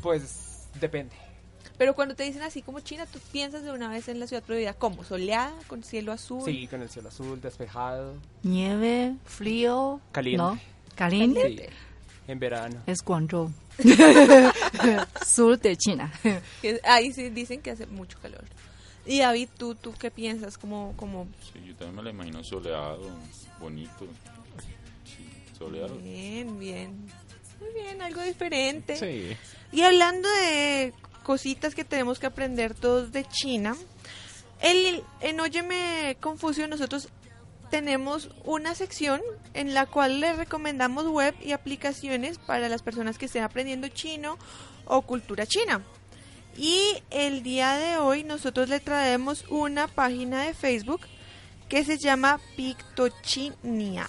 [0.02, 1.14] Pues depende.
[1.84, 4.42] Pero cuando te dicen así como China, tú piensas de una vez en la ciudad
[4.42, 4.72] prohibida.
[4.72, 5.04] ¿Cómo?
[5.04, 5.52] ¿Soleada?
[5.66, 6.40] ¿Con cielo azul?
[6.42, 10.00] Sí, con el cielo azul, despejado, Nieve, frío.
[10.10, 10.42] Caliente.
[10.42, 10.58] ¿No?
[10.94, 11.68] Caliente.
[11.68, 11.74] sí,
[12.26, 12.82] en verano.
[12.86, 13.52] Es Guangzhou.
[15.26, 16.10] Sur de China.
[16.84, 18.44] Ahí sí dicen que hace mucho calor.
[19.04, 20.56] Y David, ¿tú, tú qué piensas?
[20.56, 23.10] Como, como Sí, yo también me lo imagino soleado,
[23.60, 24.06] bonito,
[25.04, 25.96] sí, soleado.
[25.98, 27.08] Bien, bien.
[27.60, 28.96] Muy bien, algo diferente.
[28.96, 29.36] Sí.
[29.70, 33.74] Y hablando de cositas que tenemos que aprender todos de China,
[34.60, 37.08] el, en Óyeme Confucio nosotros
[37.70, 39.20] tenemos una sección
[39.52, 44.38] en la cual les recomendamos web y aplicaciones para las personas que estén aprendiendo chino
[44.84, 45.82] o cultura china.
[46.56, 51.00] Y el día de hoy nosotros le traemos una página de Facebook
[51.68, 54.08] que se llama Pictochinia.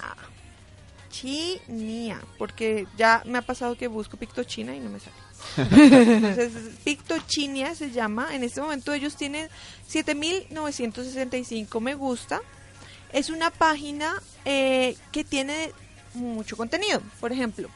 [1.10, 5.25] Chinia, porque ya me ha pasado que busco Pictochina y no me sale.
[5.56, 6.52] Entonces,
[6.84, 8.34] Pictochinia se llama.
[8.34, 9.48] En este momento ellos tienen
[9.90, 12.40] 7.965 me gusta.
[13.12, 15.72] Es una página eh, que tiene
[16.14, 17.00] mucho contenido.
[17.20, 17.68] Por ejemplo,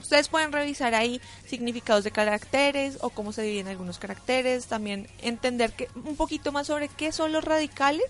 [0.00, 4.66] ustedes pueden revisar ahí significados de caracteres o cómo se dividen algunos caracteres.
[4.66, 8.06] También entender que, un poquito más sobre qué son los radicales,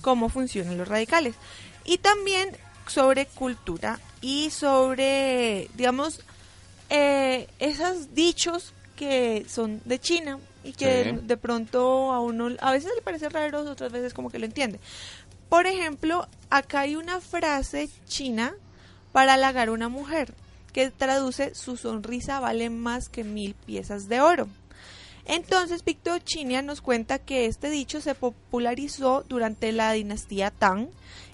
[0.00, 1.34] cómo funcionan los radicales.
[1.84, 6.20] Y también sobre cultura y sobre, digamos,
[6.90, 11.26] eh, esos dichos que son de China y que Sí.
[11.26, 14.78] de pronto a uno a veces le parece raro, otras veces como que lo entiende.
[15.48, 18.54] Por ejemplo, acá hay una frase china
[19.12, 20.34] para halagar a una mujer
[20.72, 24.48] que traduce su sonrisa vale más que mil piezas de oro.
[25.26, 30.88] Entonces, Pictochinia nos cuenta que este dicho se popularizó durante la dinastía Tang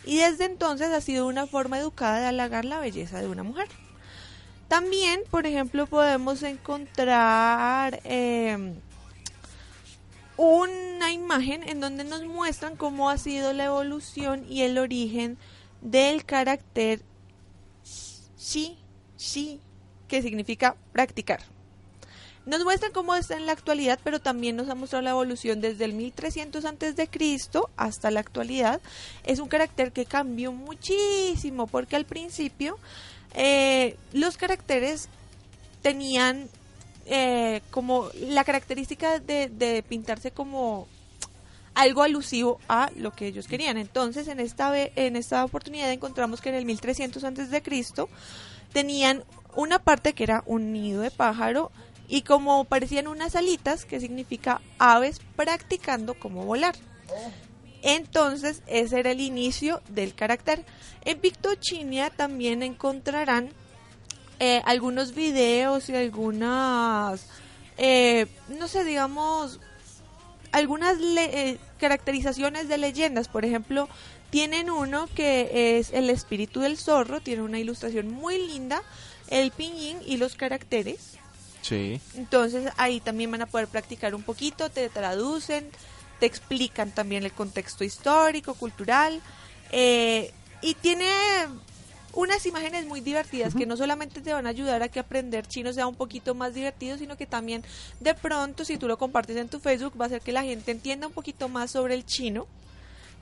[0.04, 3.66] y desde entonces ha sido una forma educada de halagar la belleza de una mujer.
[4.70, 8.72] También, por ejemplo, podemos encontrar eh,
[10.36, 15.38] una imagen en donde nos muestran cómo ha sido la evolución y el origen
[15.80, 17.02] del carácter
[17.82, 18.78] sí,
[19.16, 19.60] sí,
[20.06, 21.40] que significa practicar.
[22.46, 25.84] Nos muestran cómo está en la actualidad, pero también nos ha mostrado la evolución desde
[25.84, 28.80] el 1300 antes de Cristo hasta la actualidad.
[29.24, 32.78] Es un carácter que cambió muchísimo porque al principio
[33.34, 35.08] eh, los caracteres
[35.82, 36.48] tenían
[37.06, 40.86] eh, como la característica de, de pintarse como
[41.74, 43.78] algo alusivo a lo que ellos querían.
[43.78, 48.08] Entonces, en esta en esta oportunidad encontramos que en el 1300 antes de Cristo
[48.72, 49.24] tenían
[49.56, 51.70] una parte que era un nido de pájaro
[52.08, 56.74] y como parecían unas alitas, que significa aves practicando cómo volar.
[57.82, 60.64] Entonces, ese era el inicio del carácter.
[61.04, 63.50] En Pictochinia también encontrarán
[64.38, 67.26] eh, algunos videos y algunas,
[67.78, 69.60] eh, no sé, digamos,
[70.52, 73.28] algunas le- eh, caracterizaciones de leyendas.
[73.28, 73.88] Por ejemplo,
[74.30, 78.82] tienen uno que es el espíritu del zorro, tiene una ilustración muy linda,
[79.28, 81.18] el piñín y los caracteres.
[81.62, 82.00] Sí.
[82.14, 85.68] Entonces ahí también van a poder practicar un poquito, te traducen,
[86.20, 89.20] te explican también el contexto histórico, cultural.
[89.72, 91.06] eh, y tiene
[92.12, 95.72] unas imágenes muy divertidas que no solamente te van a ayudar a que aprender chino
[95.72, 97.62] sea un poquito más divertido, sino que también
[98.00, 100.72] de pronto si tú lo compartes en tu Facebook va a hacer que la gente
[100.72, 102.46] entienda un poquito más sobre el chino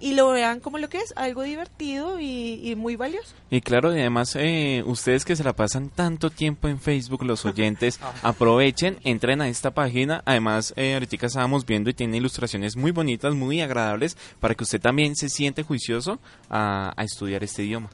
[0.00, 3.34] y lo vean como lo que es, algo divertido y, y muy valioso.
[3.50, 7.44] Y claro, y además, eh, ustedes que se la pasan tanto tiempo en Facebook, los
[7.44, 10.22] oyentes, aprovechen, entren a esta página.
[10.24, 14.80] Además, eh, ahorita estábamos viendo y tiene ilustraciones muy bonitas, muy agradables, para que usted
[14.80, 17.90] también se siente juicioso a, a estudiar este idioma.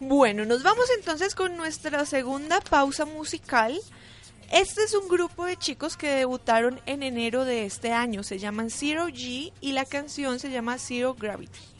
[0.00, 3.80] Bueno, nos vamos entonces con nuestra segunda pausa musical.
[4.52, 8.22] Este es un grupo de chicos que debutaron en enero de este año.
[8.22, 11.73] Se llaman Zero G y la canción se llama Zero Gravity.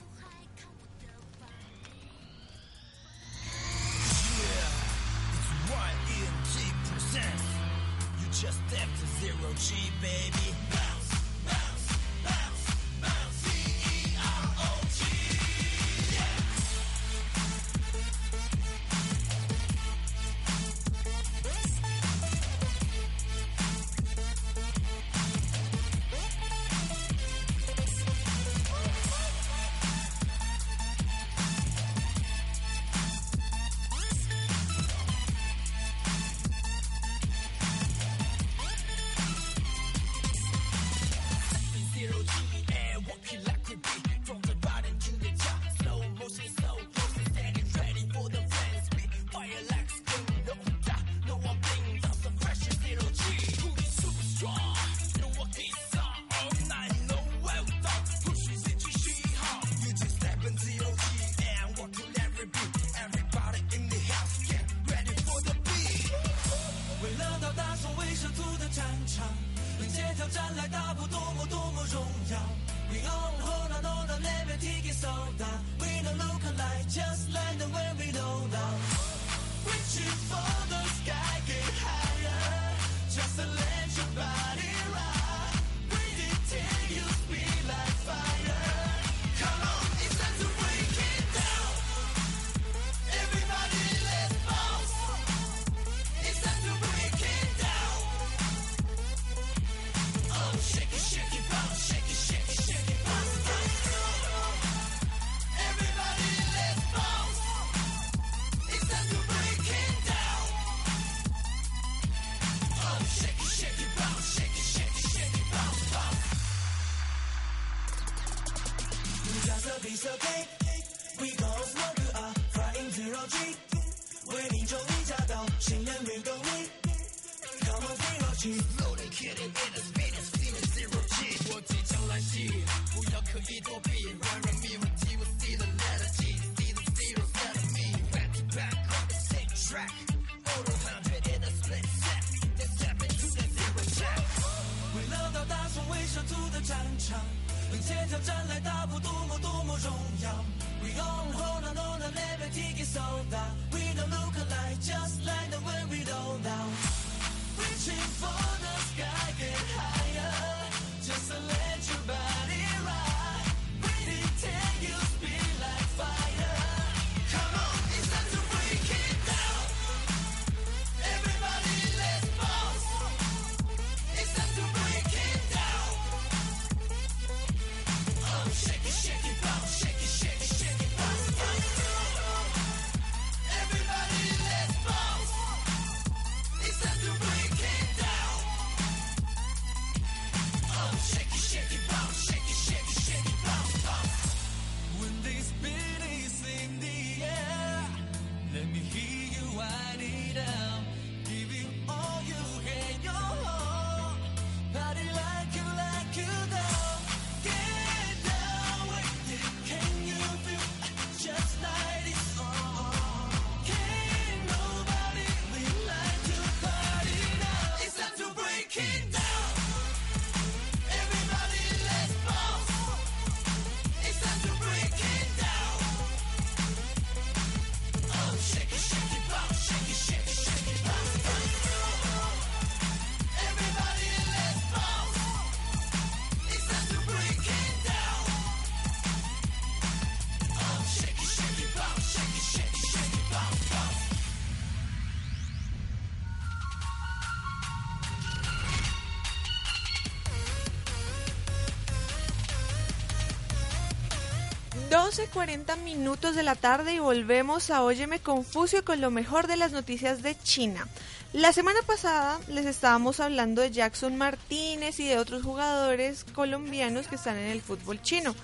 [255.14, 259.70] 12.40 minutos de la tarde y volvemos a Óyeme Confucio con lo mejor de las
[259.70, 260.88] noticias de China.
[261.32, 267.14] La semana pasada les estábamos hablando de Jackson Martínez y de otros jugadores colombianos que
[267.14, 268.34] están en el fútbol chino.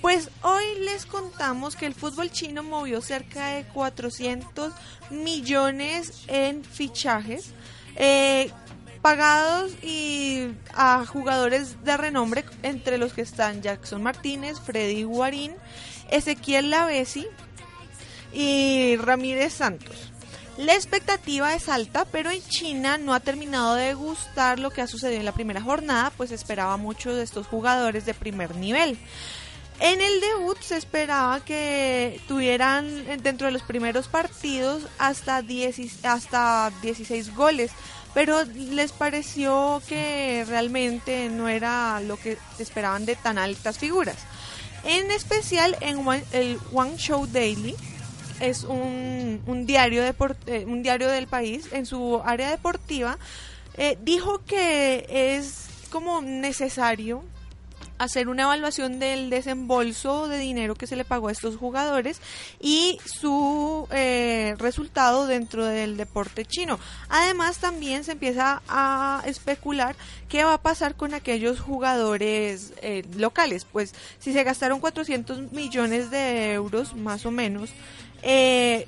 [0.00, 4.72] Pues hoy les contamos que el fútbol chino movió cerca de 400
[5.10, 7.52] millones en fichajes.
[7.94, 8.50] eh,
[9.02, 15.52] pagados y a jugadores de renombre, entre los que están Jackson Martínez, Freddy Guarín,
[16.08, 17.26] Ezequiel Lavesi
[18.32, 20.12] y Ramírez Santos.
[20.58, 24.88] La expectativa es alta, pero en China no ha terminado de gustar lo que ha
[24.88, 28.98] sucedido en la primera jornada, pues esperaba mucho de estos jugadores de primer nivel.
[29.80, 36.04] En el debut se esperaba que tuvieran eh, dentro de los primeros partidos hasta, 10
[36.04, 37.70] hasta 16 goles,
[38.12, 44.16] pero les pareció que realmente no era lo que esperaban de tan altas figuras.
[44.88, 47.76] En especial en Wan- el One Show Daily,
[48.40, 53.18] es un, un diario depor- eh, un diario del país en su área deportiva
[53.76, 57.22] eh, dijo que es como necesario
[57.98, 62.20] hacer una evaluación del desembolso de dinero que se le pagó a estos jugadores
[62.60, 66.78] y su eh, resultado dentro del deporte chino.
[67.08, 69.96] Además, también se empieza a especular
[70.28, 73.64] qué va a pasar con aquellos jugadores eh, locales.
[73.64, 77.70] Pues si se gastaron 400 millones de euros, más o menos,
[78.22, 78.86] eh,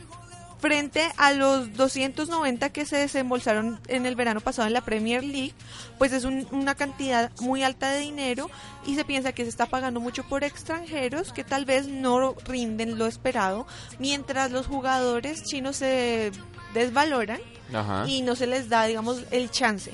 [0.61, 5.55] frente a los 290 que se desembolsaron en el verano pasado en la Premier League,
[5.99, 8.51] pues es un- una cantidad muy alta de dinero
[8.87, 12.99] y se piensa que se está pagando mucho por extranjeros que tal vez no rinden
[12.99, 13.67] lo esperado,
[13.99, 16.31] mientras los jugadores chinos se
[16.75, 17.41] desvaloran
[17.75, 18.05] Ajá.
[18.07, 19.93] y no se les da, digamos, el chance.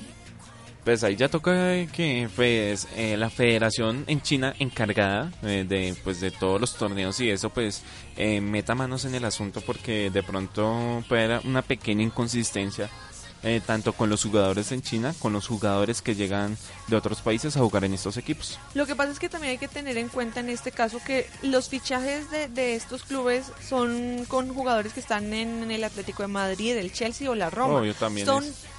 [0.87, 6.21] Pues ahí ya toca que pues eh, la federación en China encargada eh, de pues
[6.21, 7.83] de todos los torneos y eso pues
[8.15, 12.89] eh, meta manos en el asunto porque de pronto puede haber una pequeña inconsistencia
[13.43, 16.57] eh, tanto con los jugadores en China con los jugadores que llegan
[16.87, 18.57] de otros países a jugar en estos equipos.
[18.73, 21.29] Lo que pasa es que también hay que tener en cuenta en este caso que
[21.41, 26.29] los fichajes de, de estos clubes son con jugadores que están en, el Atlético de
[26.29, 27.79] Madrid, el Chelsea o la Roma.
[27.79, 28.76] Obvio, también son es.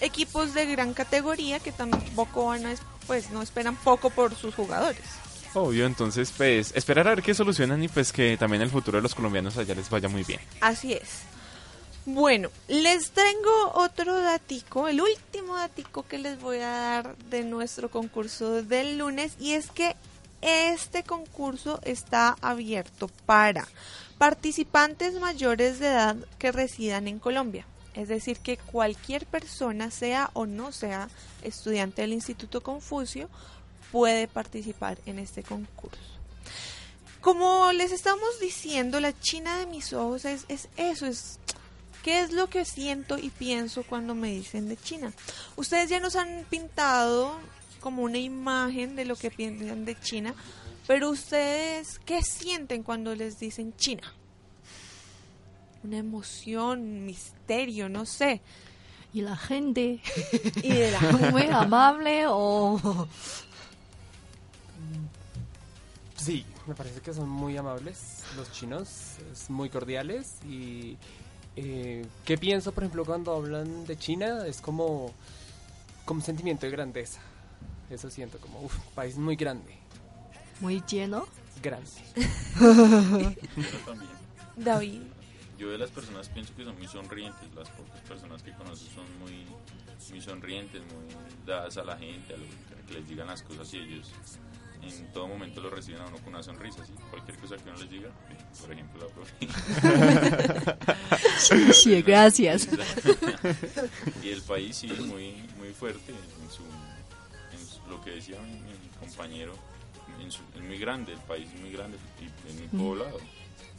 [0.00, 4.54] Equipos de gran categoría que tampoco van a, es- pues no esperan poco por sus
[4.54, 5.02] jugadores.
[5.54, 9.02] Obvio, entonces pues esperar a ver qué solucionan y pues que también el futuro de
[9.02, 10.40] los colombianos allá les vaya muy bien.
[10.60, 11.08] Así es.
[12.06, 17.90] Bueno, les tengo otro datico, el último datico que les voy a dar de nuestro
[17.90, 19.96] concurso del lunes y es que
[20.40, 23.66] este concurso está abierto para
[24.18, 27.66] participantes mayores de edad que residan en Colombia.
[28.00, 31.08] Es decir, que cualquier persona, sea o no sea
[31.42, 33.28] estudiante del Instituto Confucio,
[33.92, 35.98] puede participar en este concurso.
[37.20, 41.38] Como les estamos diciendo, la China de mis ojos es, es eso, es
[42.02, 45.12] qué es lo que siento y pienso cuando me dicen de China.
[45.56, 47.34] Ustedes ya nos han pintado
[47.80, 50.34] como una imagen de lo que piensan de China,
[50.86, 54.14] pero ustedes, ¿qué sienten cuando les dicen China?
[55.82, 58.40] Una emoción, un misterio, no sé.
[59.12, 60.00] Y la gente,
[60.62, 61.00] Y de la
[61.32, 63.08] muy amable o...
[66.16, 70.96] Sí, me parece que son muy amables los chinos, es muy cordiales y
[71.56, 74.46] eh, ¿qué pienso, por ejemplo, cuando hablan de China?
[74.46, 75.12] Es como,
[76.04, 77.20] como un sentimiento de grandeza.
[77.88, 79.72] Eso siento, como, uff, país muy grande,
[80.60, 81.26] muy lleno.
[81.62, 81.90] grande.
[82.54, 83.32] Yo
[83.86, 84.10] también.
[84.56, 85.02] David.
[85.60, 89.04] Yo de las personas pienso que son muy sonrientes, las pocas personas que conozco son
[89.18, 89.44] muy,
[90.10, 91.14] muy sonrientes, muy
[91.46, 94.10] dadas a la gente, a, lo, a que les digan las cosas y ellos
[94.82, 96.94] en todo momento lo reciben a uno con una sonrisa, ¿sí?
[97.10, 98.08] cualquier cosa que uno les diga,
[98.62, 99.34] por ejemplo la profe.
[101.74, 102.66] Sí, gracias.
[104.22, 106.62] y el país sí muy muy fuerte en su,
[107.52, 109.52] en su- lo que decía mi, mi compañero
[110.22, 113.18] en su- es muy grande el país es muy grande y es muy poblado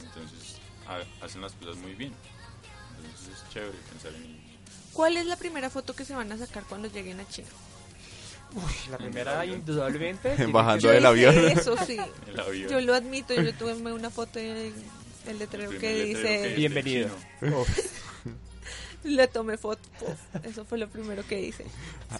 [0.03, 0.59] entonces
[1.21, 2.13] hacen las cosas muy bien
[2.97, 4.41] entonces es chévere pensar en ellos
[4.93, 7.47] ¿Cuál es la primera foto que se van a sacar cuando lleguen a China?
[8.89, 10.35] La primera, indudablemente.
[10.51, 11.33] Bajando del avión.
[11.47, 11.97] Eso sí.
[12.27, 14.73] el avión Yo lo admito, yo tuve una foto en
[15.27, 17.09] el letrero El que dice, que- Bienvenido.
[17.39, 17.63] chino.
[19.03, 19.81] Le tomé foto.
[20.43, 21.65] Eso fue lo primero que hice.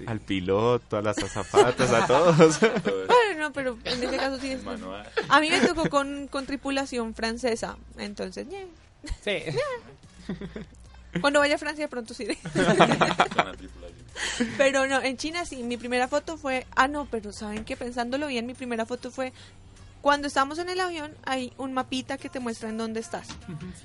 [0.06, 2.60] Al piloto, a las azafatas, a todos.
[2.60, 4.52] Bueno, no, pero en ese caso sí.
[4.52, 5.08] es- manual.
[5.30, 8.68] A mí me tocó con, con tripulación francesa, entonces, ñe.
[9.24, 9.40] Sí.
[11.20, 12.28] cuando vaya a Francia pronto sí.
[12.54, 12.66] con
[13.46, 14.06] la tripulación
[14.58, 18.28] Pero no, en China sí, mi primera foto fue, ah no, pero saben que pensándolo
[18.28, 19.34] bien, mi primera foto fue
[20.02, 23.28] Cuando estamos en el avión hay un mapita que te muestra en dónde estás.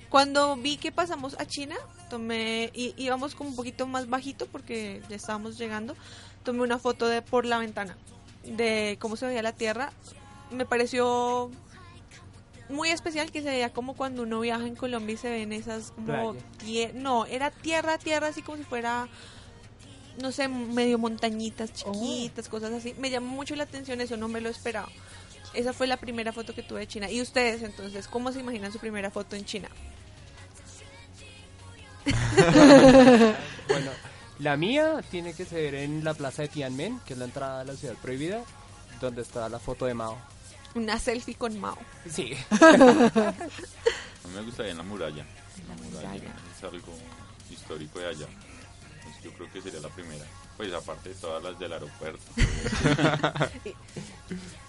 [0.09, 1.77] Cuando vi que pasamos a China,
[2.09, 5.95] tomé y íbamos como un poquito más bajito porque ya estábamos llegando,
[6.43, 7.97] tomé una foto de por la ventana
[8.45, 9.93] de cómo se veía la Tierra.
[10.51, 11.51] Me pareció
[12.69, 15.93] muy especial que se veía como cuando uno viaja en Colombia y se ven esas
[15.93, 16.35] como
[16.95, 19.09] no, era tierra, tierra así como si fuera
[20.21, 22.95] no sé, medio montañitas chiquitas, cosas así.
[22.99, 24.89] Me llamó mucho la atención eso, no me lo esperaba.
[25.57, 27.11] Esa fue la primera foto que tuve de China.
[27.11, 29.69] ¿Y ustedes entonces cómo se imaginan su primera foto en China?
[33.69, 33.91] Bueno,
[34.39, 37.65] la mía tiene que ser en la plaza de Tiananmen, que es la entrada a
[37.65, 38.45] la ciudad prohibida,
[39.01, 40.17] donde está la foto de Mao.
[40.75, 41.79] Una selfie con Mao.
[42.09, 42.33] Sí.
[42.51, 45.25] A mí me gustaría en la muralla.
[45.67, 46.35] La muralla muralla.
[46.57, 46.93] es algo
[47.51, 48.27] histórico de allá.
[49.03, 50.25] Pues yo creo que sería la primera.
[50.57, 52.23] Pues aparte de todas las del aeropuerto.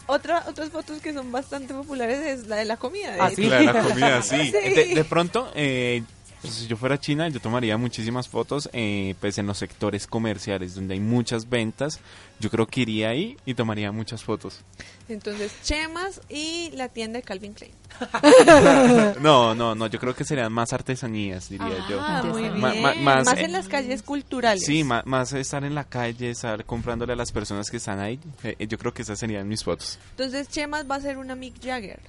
[0.10, 3.12] Otra, otras fotos que son bastante populares es la de la comida.
[3.12, 3.44] de Ah, sí.
[3.50, 4.38] La de la comida, sí.
[4.46, 4.52] Sí.
[4.52, 6.02] De, de pronto, eh,
[6.42, 10.08] pues, si yo fuera a China, yo tomaría muchísimas fotos eh, pues en los sectores
[10.08, 12.00] comerciales donde hay muchas ventas.
[12.40, 14.62] Yo creo que iría ahí y tomaría muchas fotos.
[15.10, 17.72] Entonces, Chemas y la tienda de Calvin Klein.
[19.22, 22.00] No, no, no, yo creo que serían más artesanías, diría yo.
[22.02, 22.60] Ah, muy bien.
[22.60, 24.64] Ma- ma- más más, eh, en las calles culturales.
[24.66, 28.20] Sí, ma- más, estar en la calle, estar comprándole a las personas que están ahí.
[28.44, 29.98] eh, yo creo que esas serían mis fotos.
[30.12, 32.00] Entonces, Chemas va a ser una Mick Jagger.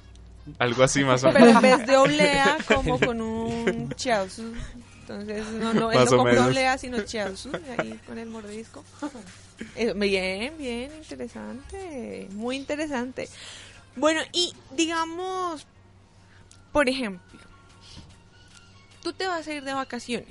[0.59, 1.63] Algo así más o Pero en menos.
[1.63, 4.53] vez de oblea, como con un chiaosu.
[5.01, 6.47] Entonces, no, no, él Más no menos.
[6.47, 8.85] oblea, sino chiaosu, ahí con el mordisco.
[9.77, 12.29] Eh, Bien, bien, interesante.
[12.33, 13.29] Muy interesante.
[13.97, 15.67] Bueno, y digamos,
[16.73, 17.41] por ejemplo,
[19.03, 20.29] tú te vas a ir de vacaciones.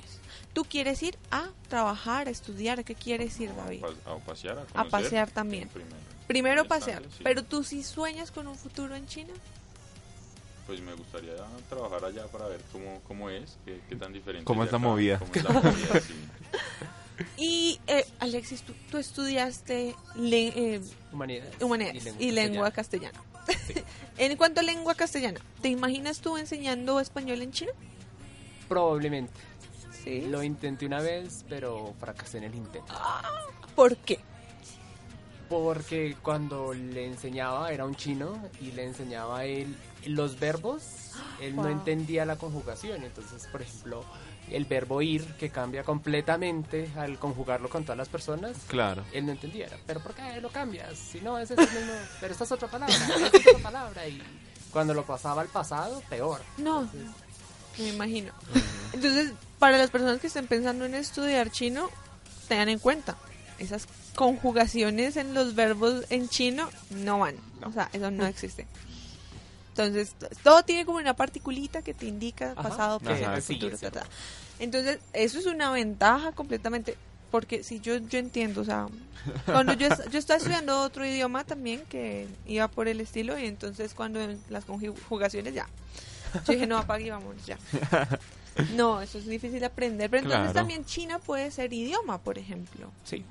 [0.52, 2.80] Tú quieres ir a trabajar, a estudiar.
[2.80, 3.84] ¿A qué quieres ir, David?
[3.84, 5.68] A, pa- a pasear, a, pasear también.
[6.26, 7.02] Primero, pasear.
[7.16, 7.20] sí.
[7.22, 9.32] Pero tú sí sueñas con un futuro en China.
[10.68, 11.32] Pues me gustaría
[11.70, 14.86] trabajar allá para ver cómo, cómo es, qué, qué tan diferente ¿Cómo es la acá,
[14.86, 15.18] movida?
[15.18, 16.14] cómo es la movida, sí.
[17.36, 21.60] Y, eh, Alexis, tú, tú estudiaste le- eh, Humanidades.
[21.60, 23.18] humanidades y lengua, castellana.
[24.18, 27.72] en cuanto a lengua castellana, ¿te imaginas tú enseñando español en China?
[28.68, 29.32] Probablemente.
[30.04, 30.20] Sí.
[30.28, 32.92] Lo intenté una vez, pero fracasé en el intento.
[33.74, 34.20] ¿Por qué?
[35.48, 39.74] Porque cuando le enseñaba, era un chino, y le enseñaba él
[40.08, 40.82] los verbos,
[41.40, 43.02] él no entendía la conjugación.
[43.04, 44.04] Entonces, por ejemplo,
[44.50, 49.04] el verbo ir, que cambia completamente al conjugarlo con todas las personas, Claro.
[49.12, 49.66] él no entendía.
[49.66, 50.98] Era, ¿Pero por qué lo cambias?
[50.98, 54.08] Si no, es el mismo, pero esta es otra palabra, esta es otra palabra.
[54.08, 54.22] Y
[54.72, 56.40] cuando lo pasaba al pasado, peor.
[56.56, 56.88] No,
[57.78, 58.32] me imagino.
[58.92, 61.90] Entonces, para las personas que estén pensando en estudiar chino,
[62.48, 63.16] tengan en cuenta,
[63.58, 67.36] esas conjugaciones en los verbos en chino no van.
[67.64, 68.66] O sea, eso no existe.
[69.82, 72.62] Entonces, todo tiene como una particulita que te indica Ajá.
[72.68, 73.82] pasado, Ajá, presente, sí, futuro, sí.
[73.82, 74.06] ta, ta.
[74.58, 76.96] Entonces, eso es una ventaja completamente.
[77.30, 78.86] Porque si yo, yo entiendo, o sea,
[79.44, 83.92] cuando yo, yo estaba estudiando otro idioma también que iba por el estilo, y entonces
[83.92, 85.68] cuando en las conjugaciones ya,
[86.46, 87.58] yo dije, no, apague y vámonos ya.
[88.74, 90.08] No, eso es difícil de aprender.
[90.10, 90.54] Pero entonces Claro.
[90.54, 92.90] también China puede ser idioma, por ejemplo.
[93.04, 93.24] Sí.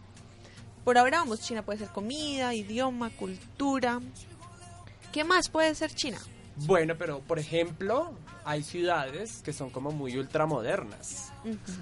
[0.85, 3.99] Por ahora vamos, China puede ser comida, idioma, cultura.
[5.11, 6.19] ¿Qué más puede ser China?
[6.65, 8.13] Bueno, pero por ejemplo,
[8.45, 11.31] hay ciudades que son como muy ultramodernas.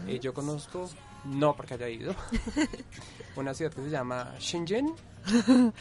[0.08, 0.90] Eh, yo conozco,
[1.26, 2.14] no porque haya ido,
[3.36, 4.94] una ciudad que se llama Shenzhen,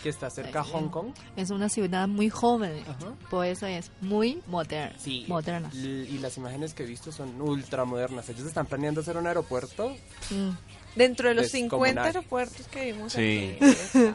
[0.03, 1.09] que está cerca a Hong Kong.
[1.37, 3.13] Es una ciudad muy joven, Ajá.
[3.31, 4.95] por eso es muy moderna.
[4.99, 5.25] Sí.
[5.29, 5.71] moderna.
[5.75, 8.29] Y las imágenes que he visto son ultramodernas.
[8.31, 9.91] Ellos están planeando hacer un aeropuerto.
[10.31, 10.51] Mm.
[10.97, 11.89] Dentro de los Descomunal.
[11.95, 13.59] 50 aeropuertos que vimos Sí.
[13.61, 13.99] aquí.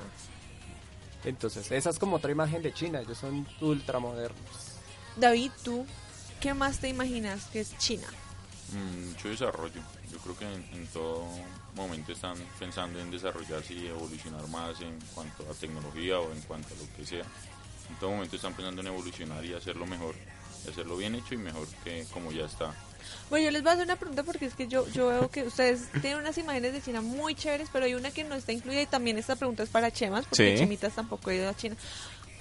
[1.25, 3.01] Entonces, esa es como otra imagen de China.
[3.01, 4.68] Ellos son ultramodernos.
[5.19, 5.85] David, tú,
[6.39, 8.07] ¿qué más te imaginas que es China?
[8.71, 9.81] Mm, mucho desarrollo.
[10.11, 11.25] Yo creo que en, en todo
[11.75, 16.73] momento están pensando en desarrollarse y evolucionar más en cuanto a tecnología o en cuanto
[16.73, 17.23] a lo que sea.
[17.89, 20.15] En todo momento están pensando en evolucionar y hacerlo mejor,
[20.65, 22.73] y hacerlo bien hecho y mejor que como ya está.
[23.29, 25.43] Bueno, yo les voy a hacer una pregunta porque es que yo, yo veo que
[25.43, 28.81] ustedes tienen unas imágenes de China muy chéveres, pero hay una que no está incluida
[28.81, 30.59] y también esta pregunta es para Chemas, porque Sí.
[30.63, 31.75] Chemitas tampoco ha ido a China.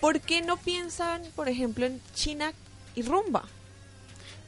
[0.01, 2.53] ¿Por qué no piensan, por ejemplo, en China
[2.95, 3.43] y rumba?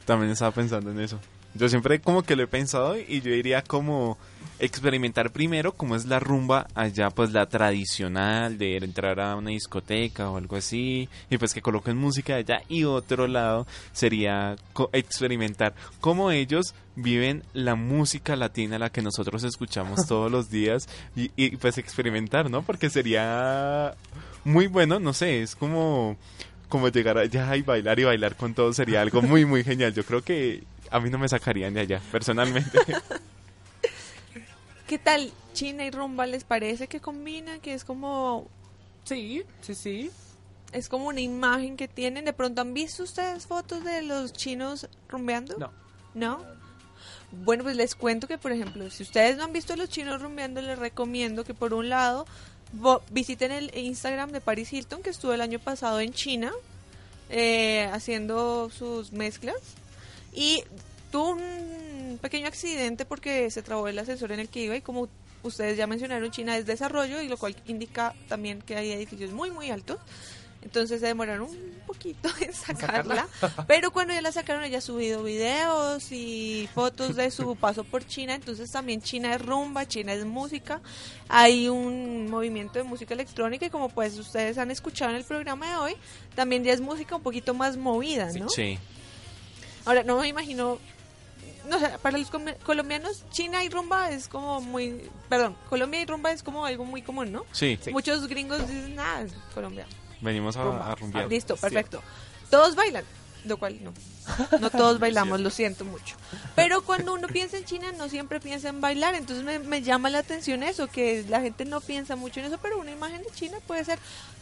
[0.04, 1.18] También estaba pensando en eso.
[1.54, 4.18] Yo siempre como que lo he pensado y yo iría como
[4.60, 10.30] experimentar primero cómo es la rumba allá, pues la tradicional de entrar a una discoteca
[10.30, 14.56] o algo así y pues que coloquen música allá y otro lado sería
[14.92, 21.30] experimentar cómo ellos viven la música latina la que nosotros escuchamos todos los días y,
[21.36, 22.62] y, pues experimentar, ¿no?
[22.62, 23.94] Porque sería
[24.44, 26.16] muy bueno, no sé, es como
[26.70, 29.92] como llegar allá y bailar y bailar con todos sería algo muy, muy genial.
[29.92, 32.78] Yo creo que a mí no me sacarían de allá, personalmente.
[34.86, 37.60] ¿Qué tal China y rumba les parece que combinan?
[37.60, 38.48] Que es como
[39.04, 40.10] Sí, sí, sí.
[40.72, 42.24] es como una imagen que tienen.
[42.24, 45.58] De pronto han visto ustedes fotos de los chinos rumbeando?
[45.58, 45.72] No.
[46.14, 46.60] ¿No?
[47.32, 50.20] Bueno, pues les cuento que, por ejemplo, si ustedes no han visto a los chinos
[50.20, 52.26] rumbeando, les recomiendo que por un lado
[53.10, 56.52] visiten el Instagram de Paris Hilton, que estuvo el año pasado en China,
[57.28, 59.56] eh, haciendo sus mezclas.
[60.32, 60.62] Y
[61.10, 65.08] tuvo un pequeño accidente porque se trabó el ascensor en el que iba y como
[65.42, 69.50] ustedes ya mencionaron, China es desarrollo y lo cual indica también que hay edificios muy,
[69.50, 69.98] muy altos.
[70.62, 73.26] Entonces se demoraron un poquito en sacarla.
[73.66, 78.06] Pero cuando ya la sacaron, ella ha subido videos y fotos de su paso por
[78.06, 78.34] China.
[78.34, 80.80] Entonces también China es rumba, China es música.
[81.28, 85.70] Hay un movimiento de música electrónica y como pues ustedes han escuchado en el programa
[85.70, 85.96] de hoy,
[86.34, 88.48] también ya es música un poquito más movida, ¿no?
[88.48, 88.78] Sí.
[89.84, 90.78] Ahora, no me imagino...
[91.68, 92.30] No sé, para los
[92.64, 95.10] colombianos, China y rumba es como muy...
[95.28, 97.44] Perdón, Colombia y rumba es como algo muy común, ¿no?
[97.52, 99.86] Sí, Muchos gringos dicen, nada, es Colombia.
[100.20, 100.90] Venimos a, Rumba.
[100.90, 101.28] a rumbear.
[101.28, 102.02] Listo, perfecto.
[102.50, 103.04] Todos bailan,
[103.44, 103.92] lo cual no.
[104.58, 106.16] No todos bailamos, lo siento mucho.
[106.54, 109.14] Pero cuando uno piensa en China, no siempre piensa en bailar.
[109.14, 112.58] Entonces me, me llama la atención eso, que la gente no piensa mucho en eso,
[112.60, 113.98] pero una imagen de China puede ser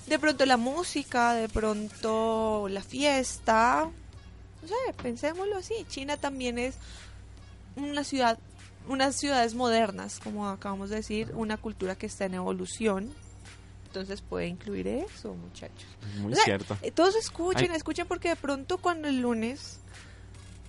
[0.06, 3.88] de pronto la música, de pronto la fiesta.
[4.62, 5.74] No sé, pensémoslo así.
[5.88, 6.76] China también es
[7.76, 8.38] una ciudad,
[8.88, 13.12] unas ciudades modernas, como acabamos de decir, una cultura que está en evolución.
[13.88, 15.86] Entonces puede incluir eso, muchachos.
[16.20, 16.76] Muy O sea, cierto.
[16.82, 17.76] eh, Todos escuchen, Ay.
[17.76, 19.78] escuchen porque de pronto cuando el lunes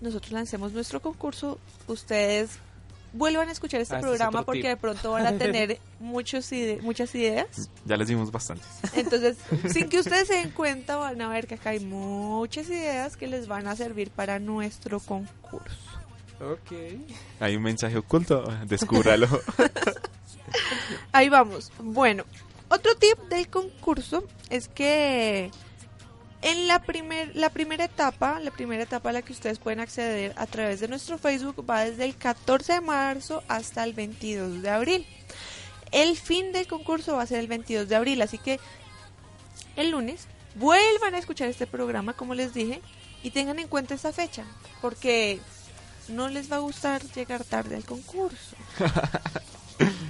[0.02, 2.52] nosotros lancemos nuestro concurso, ustedes
[3.12, 4.70] vuelvan a escuchar este Ah, este es programa porque tip.
[4.70, 7.70] de pronto van a tener muchos ide- muchas ideas.
[7.86, 8.66] Ya les dimos bastantes.
[8.94, 9.36] Entonces,
[9.74, 13.28] sin que ustedes se den cuenta, van a ver que acá hay muchas ideas que
[13.28, 15.76] les van a servir para nuestro concurso.
[16.40, 16.72] Ok.
[17.42, 19.28] Hay un mensaje oculto, descúbralo.
[21.12, 21.72] Ahí vamos.
[21.80, 22.24] Bueno,
[22.70, 25.52] otro tip del concurso es que
[26.42, 30.34] en la, primer, la primera etapa, la primera etapa a la que ustedes pueden acceder
[30.38, 34.70] a través de nuestro Facebook va desde el 14 de marzo hasta el 22 de
[34.70, 35.06] abril.
[35.92, 38.60] El fin del concurso va a ser el 22 de abril, así que
[39.76, 42.82] el lunes vuelvan a escuchar este programa, como les dije,
[43.24, 44.46] y tengan en cuenta esa fecha,
[44.82, 45.40] porque
[46.08, 48.56] no les va a gustar llegar tarde al concurso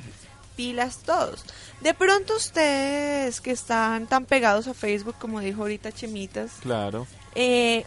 [0.60, 1.46] pilas todos.
[1.80, 7.08] De pronto ustedes que están tan pegados a Facebook, como dijo ahorita Chemitas, claro.
[7.34, 7.86] eh,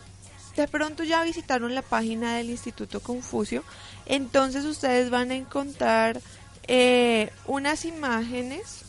[0.57, 3.63] de pronto ya visitaron la página del Instituto Confucio,
[4.07, 6.23] entonces ustedes van a encontrar
[6.67, 8.87] eh, unas imágenes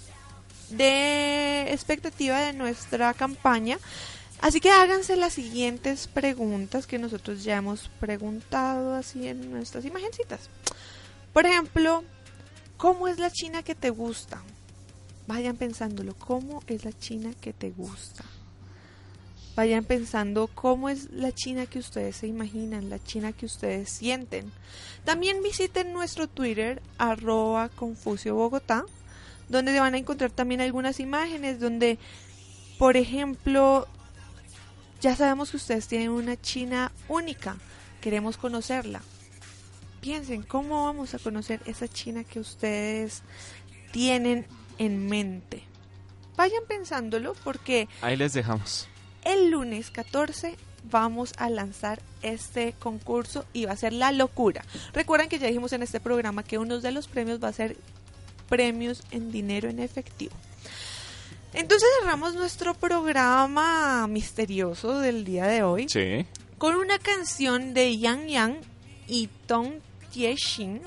[0.69, 3.79] de expectativa de nuestra campaña.
[4.39, 10.49] Así que háganse las siguientes preguntas que nosotros ya hemos preguntado así en nuestras imagencitas.
[11.33, 12.05] Por ejemplo,
[12.83, 14.41] ¿cómo es la China que te gusta?
[15.25, 18.25] Vayan pensándolo, ¿cómo es la China que te gusta?
[19.55, 24.51] Vayan pensando cómo es la China que ustedes se imaginan, la China que ustedes sienten.
[25.05, 28.83] También visiten nuestro Twitter, arroba Confucio Bogotá,
[29.47, 31.97] donde van a encontrar también algunas imágenes donde,
[32.77, 33.87] por ejemplo,
[34.99, 37.55] ya sabemos que ustedes tienen una China única,
[38.01, 39.01] queremos conocerla.
[40.03, 43.21] Piensen, ¿cómo vamos a conocer esa China que ustedes
[43.93, 44.45] tienen
[44.77, 45.63] en mente?
[46.35, 48.89] Vayan pensándolo porque Ahí les dejamos.
[49.23, 50.57] el lunes 14
[50.91, 54.65] vamos a lanzar este concurso y va a ser la locura.
[54.93, 57.77] Recuerden que ya dijimos en este programa que uno de los premios va a ser
[58.49, 60.35] premios en dinero en efectivo.
[61.53, 66.25] Entonces cerramos nuestro programa misterioso del día de hoy Sí.
[66.57, 68.57] con una canción de Yang Yang
[69.07, 69.75] y Tong
[70.13, 70.81] Tie-shin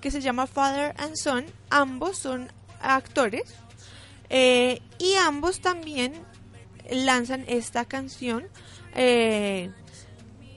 [0.00, 1.44] que se llama Father and Son.
[1.70, 2.48] Ambos son
[2.80, 3.54] actores
[4.30, 6.12] eh, y ambos también
[6.90, 8.48] lanzan esta canción
[8.94, 9.70] eh,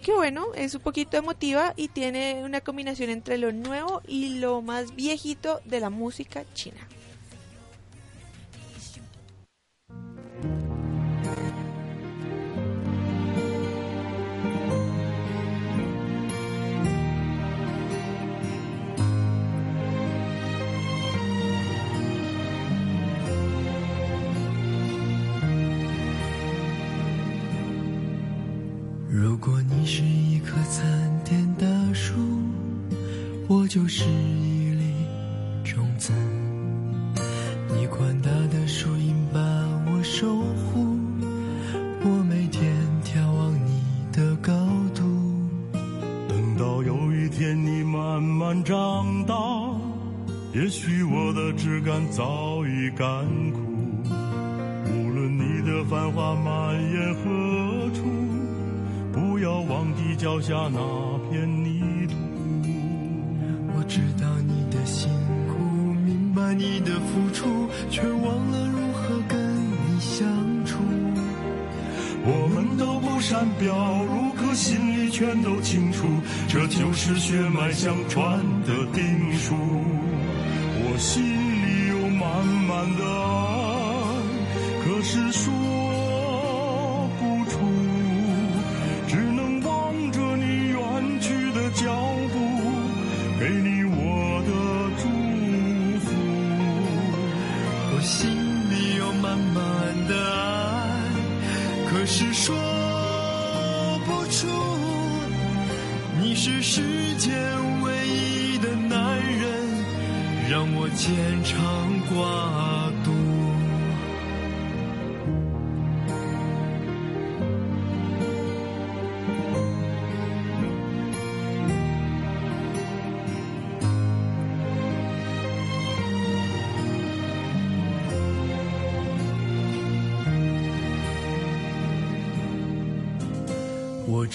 [0.02, 4.62] que bueno, es un poquito emotiva y tiene una combinación entre lo nuevo y lo
[4.62, 6.88] más viejito de la música china.
[33.48, 34.92] 我就是一粒
[35.64, 36.12] 种子，
[37.76, 39.40] 你宽大的树荫把
[39.86, 40.98] 我守护，
[42.04, 42.74] 我每天
[43.04, 44.52] 眺望你的高
[44.96, 45.04] 度，
[46.28, 49.36] 等到有一天你慢慢长大，
[50.54, 53.08] 也许我的枝干早已干
[53.52, 53.60] 枯，
[54.92, 58.02] 无论你的繁华蔓延何处，
[59.14, 60.80] 不要忘记脚下那
[61.30, 61.95] 片泥土。
[66.36, 70.28] 满你的付出，却忘了如何跟你相
[70.66, 70.76] 处。
[72.28, 73.74] 我们都不善表
[74.04, 76.06] 露，可心里全都清楚，
[76.50, 79.56] 这就是血脉相传的定数。
[79.56, 84.12] 我心里有满满的爱，
[84.84, 85.54] 可是说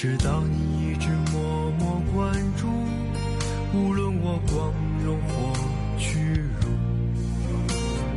[0.03, 2.67] 直到你一直默默关注，
[3.75, 4.73] 无论我光
[5.05, 5.53] 荣或
[5.99, 6.71] 屈辱，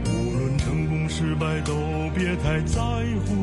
[0.06, 1.74] 无论成功失败，都
[2.16, 2.80] 别太在
[3.26, 3.43] 乎。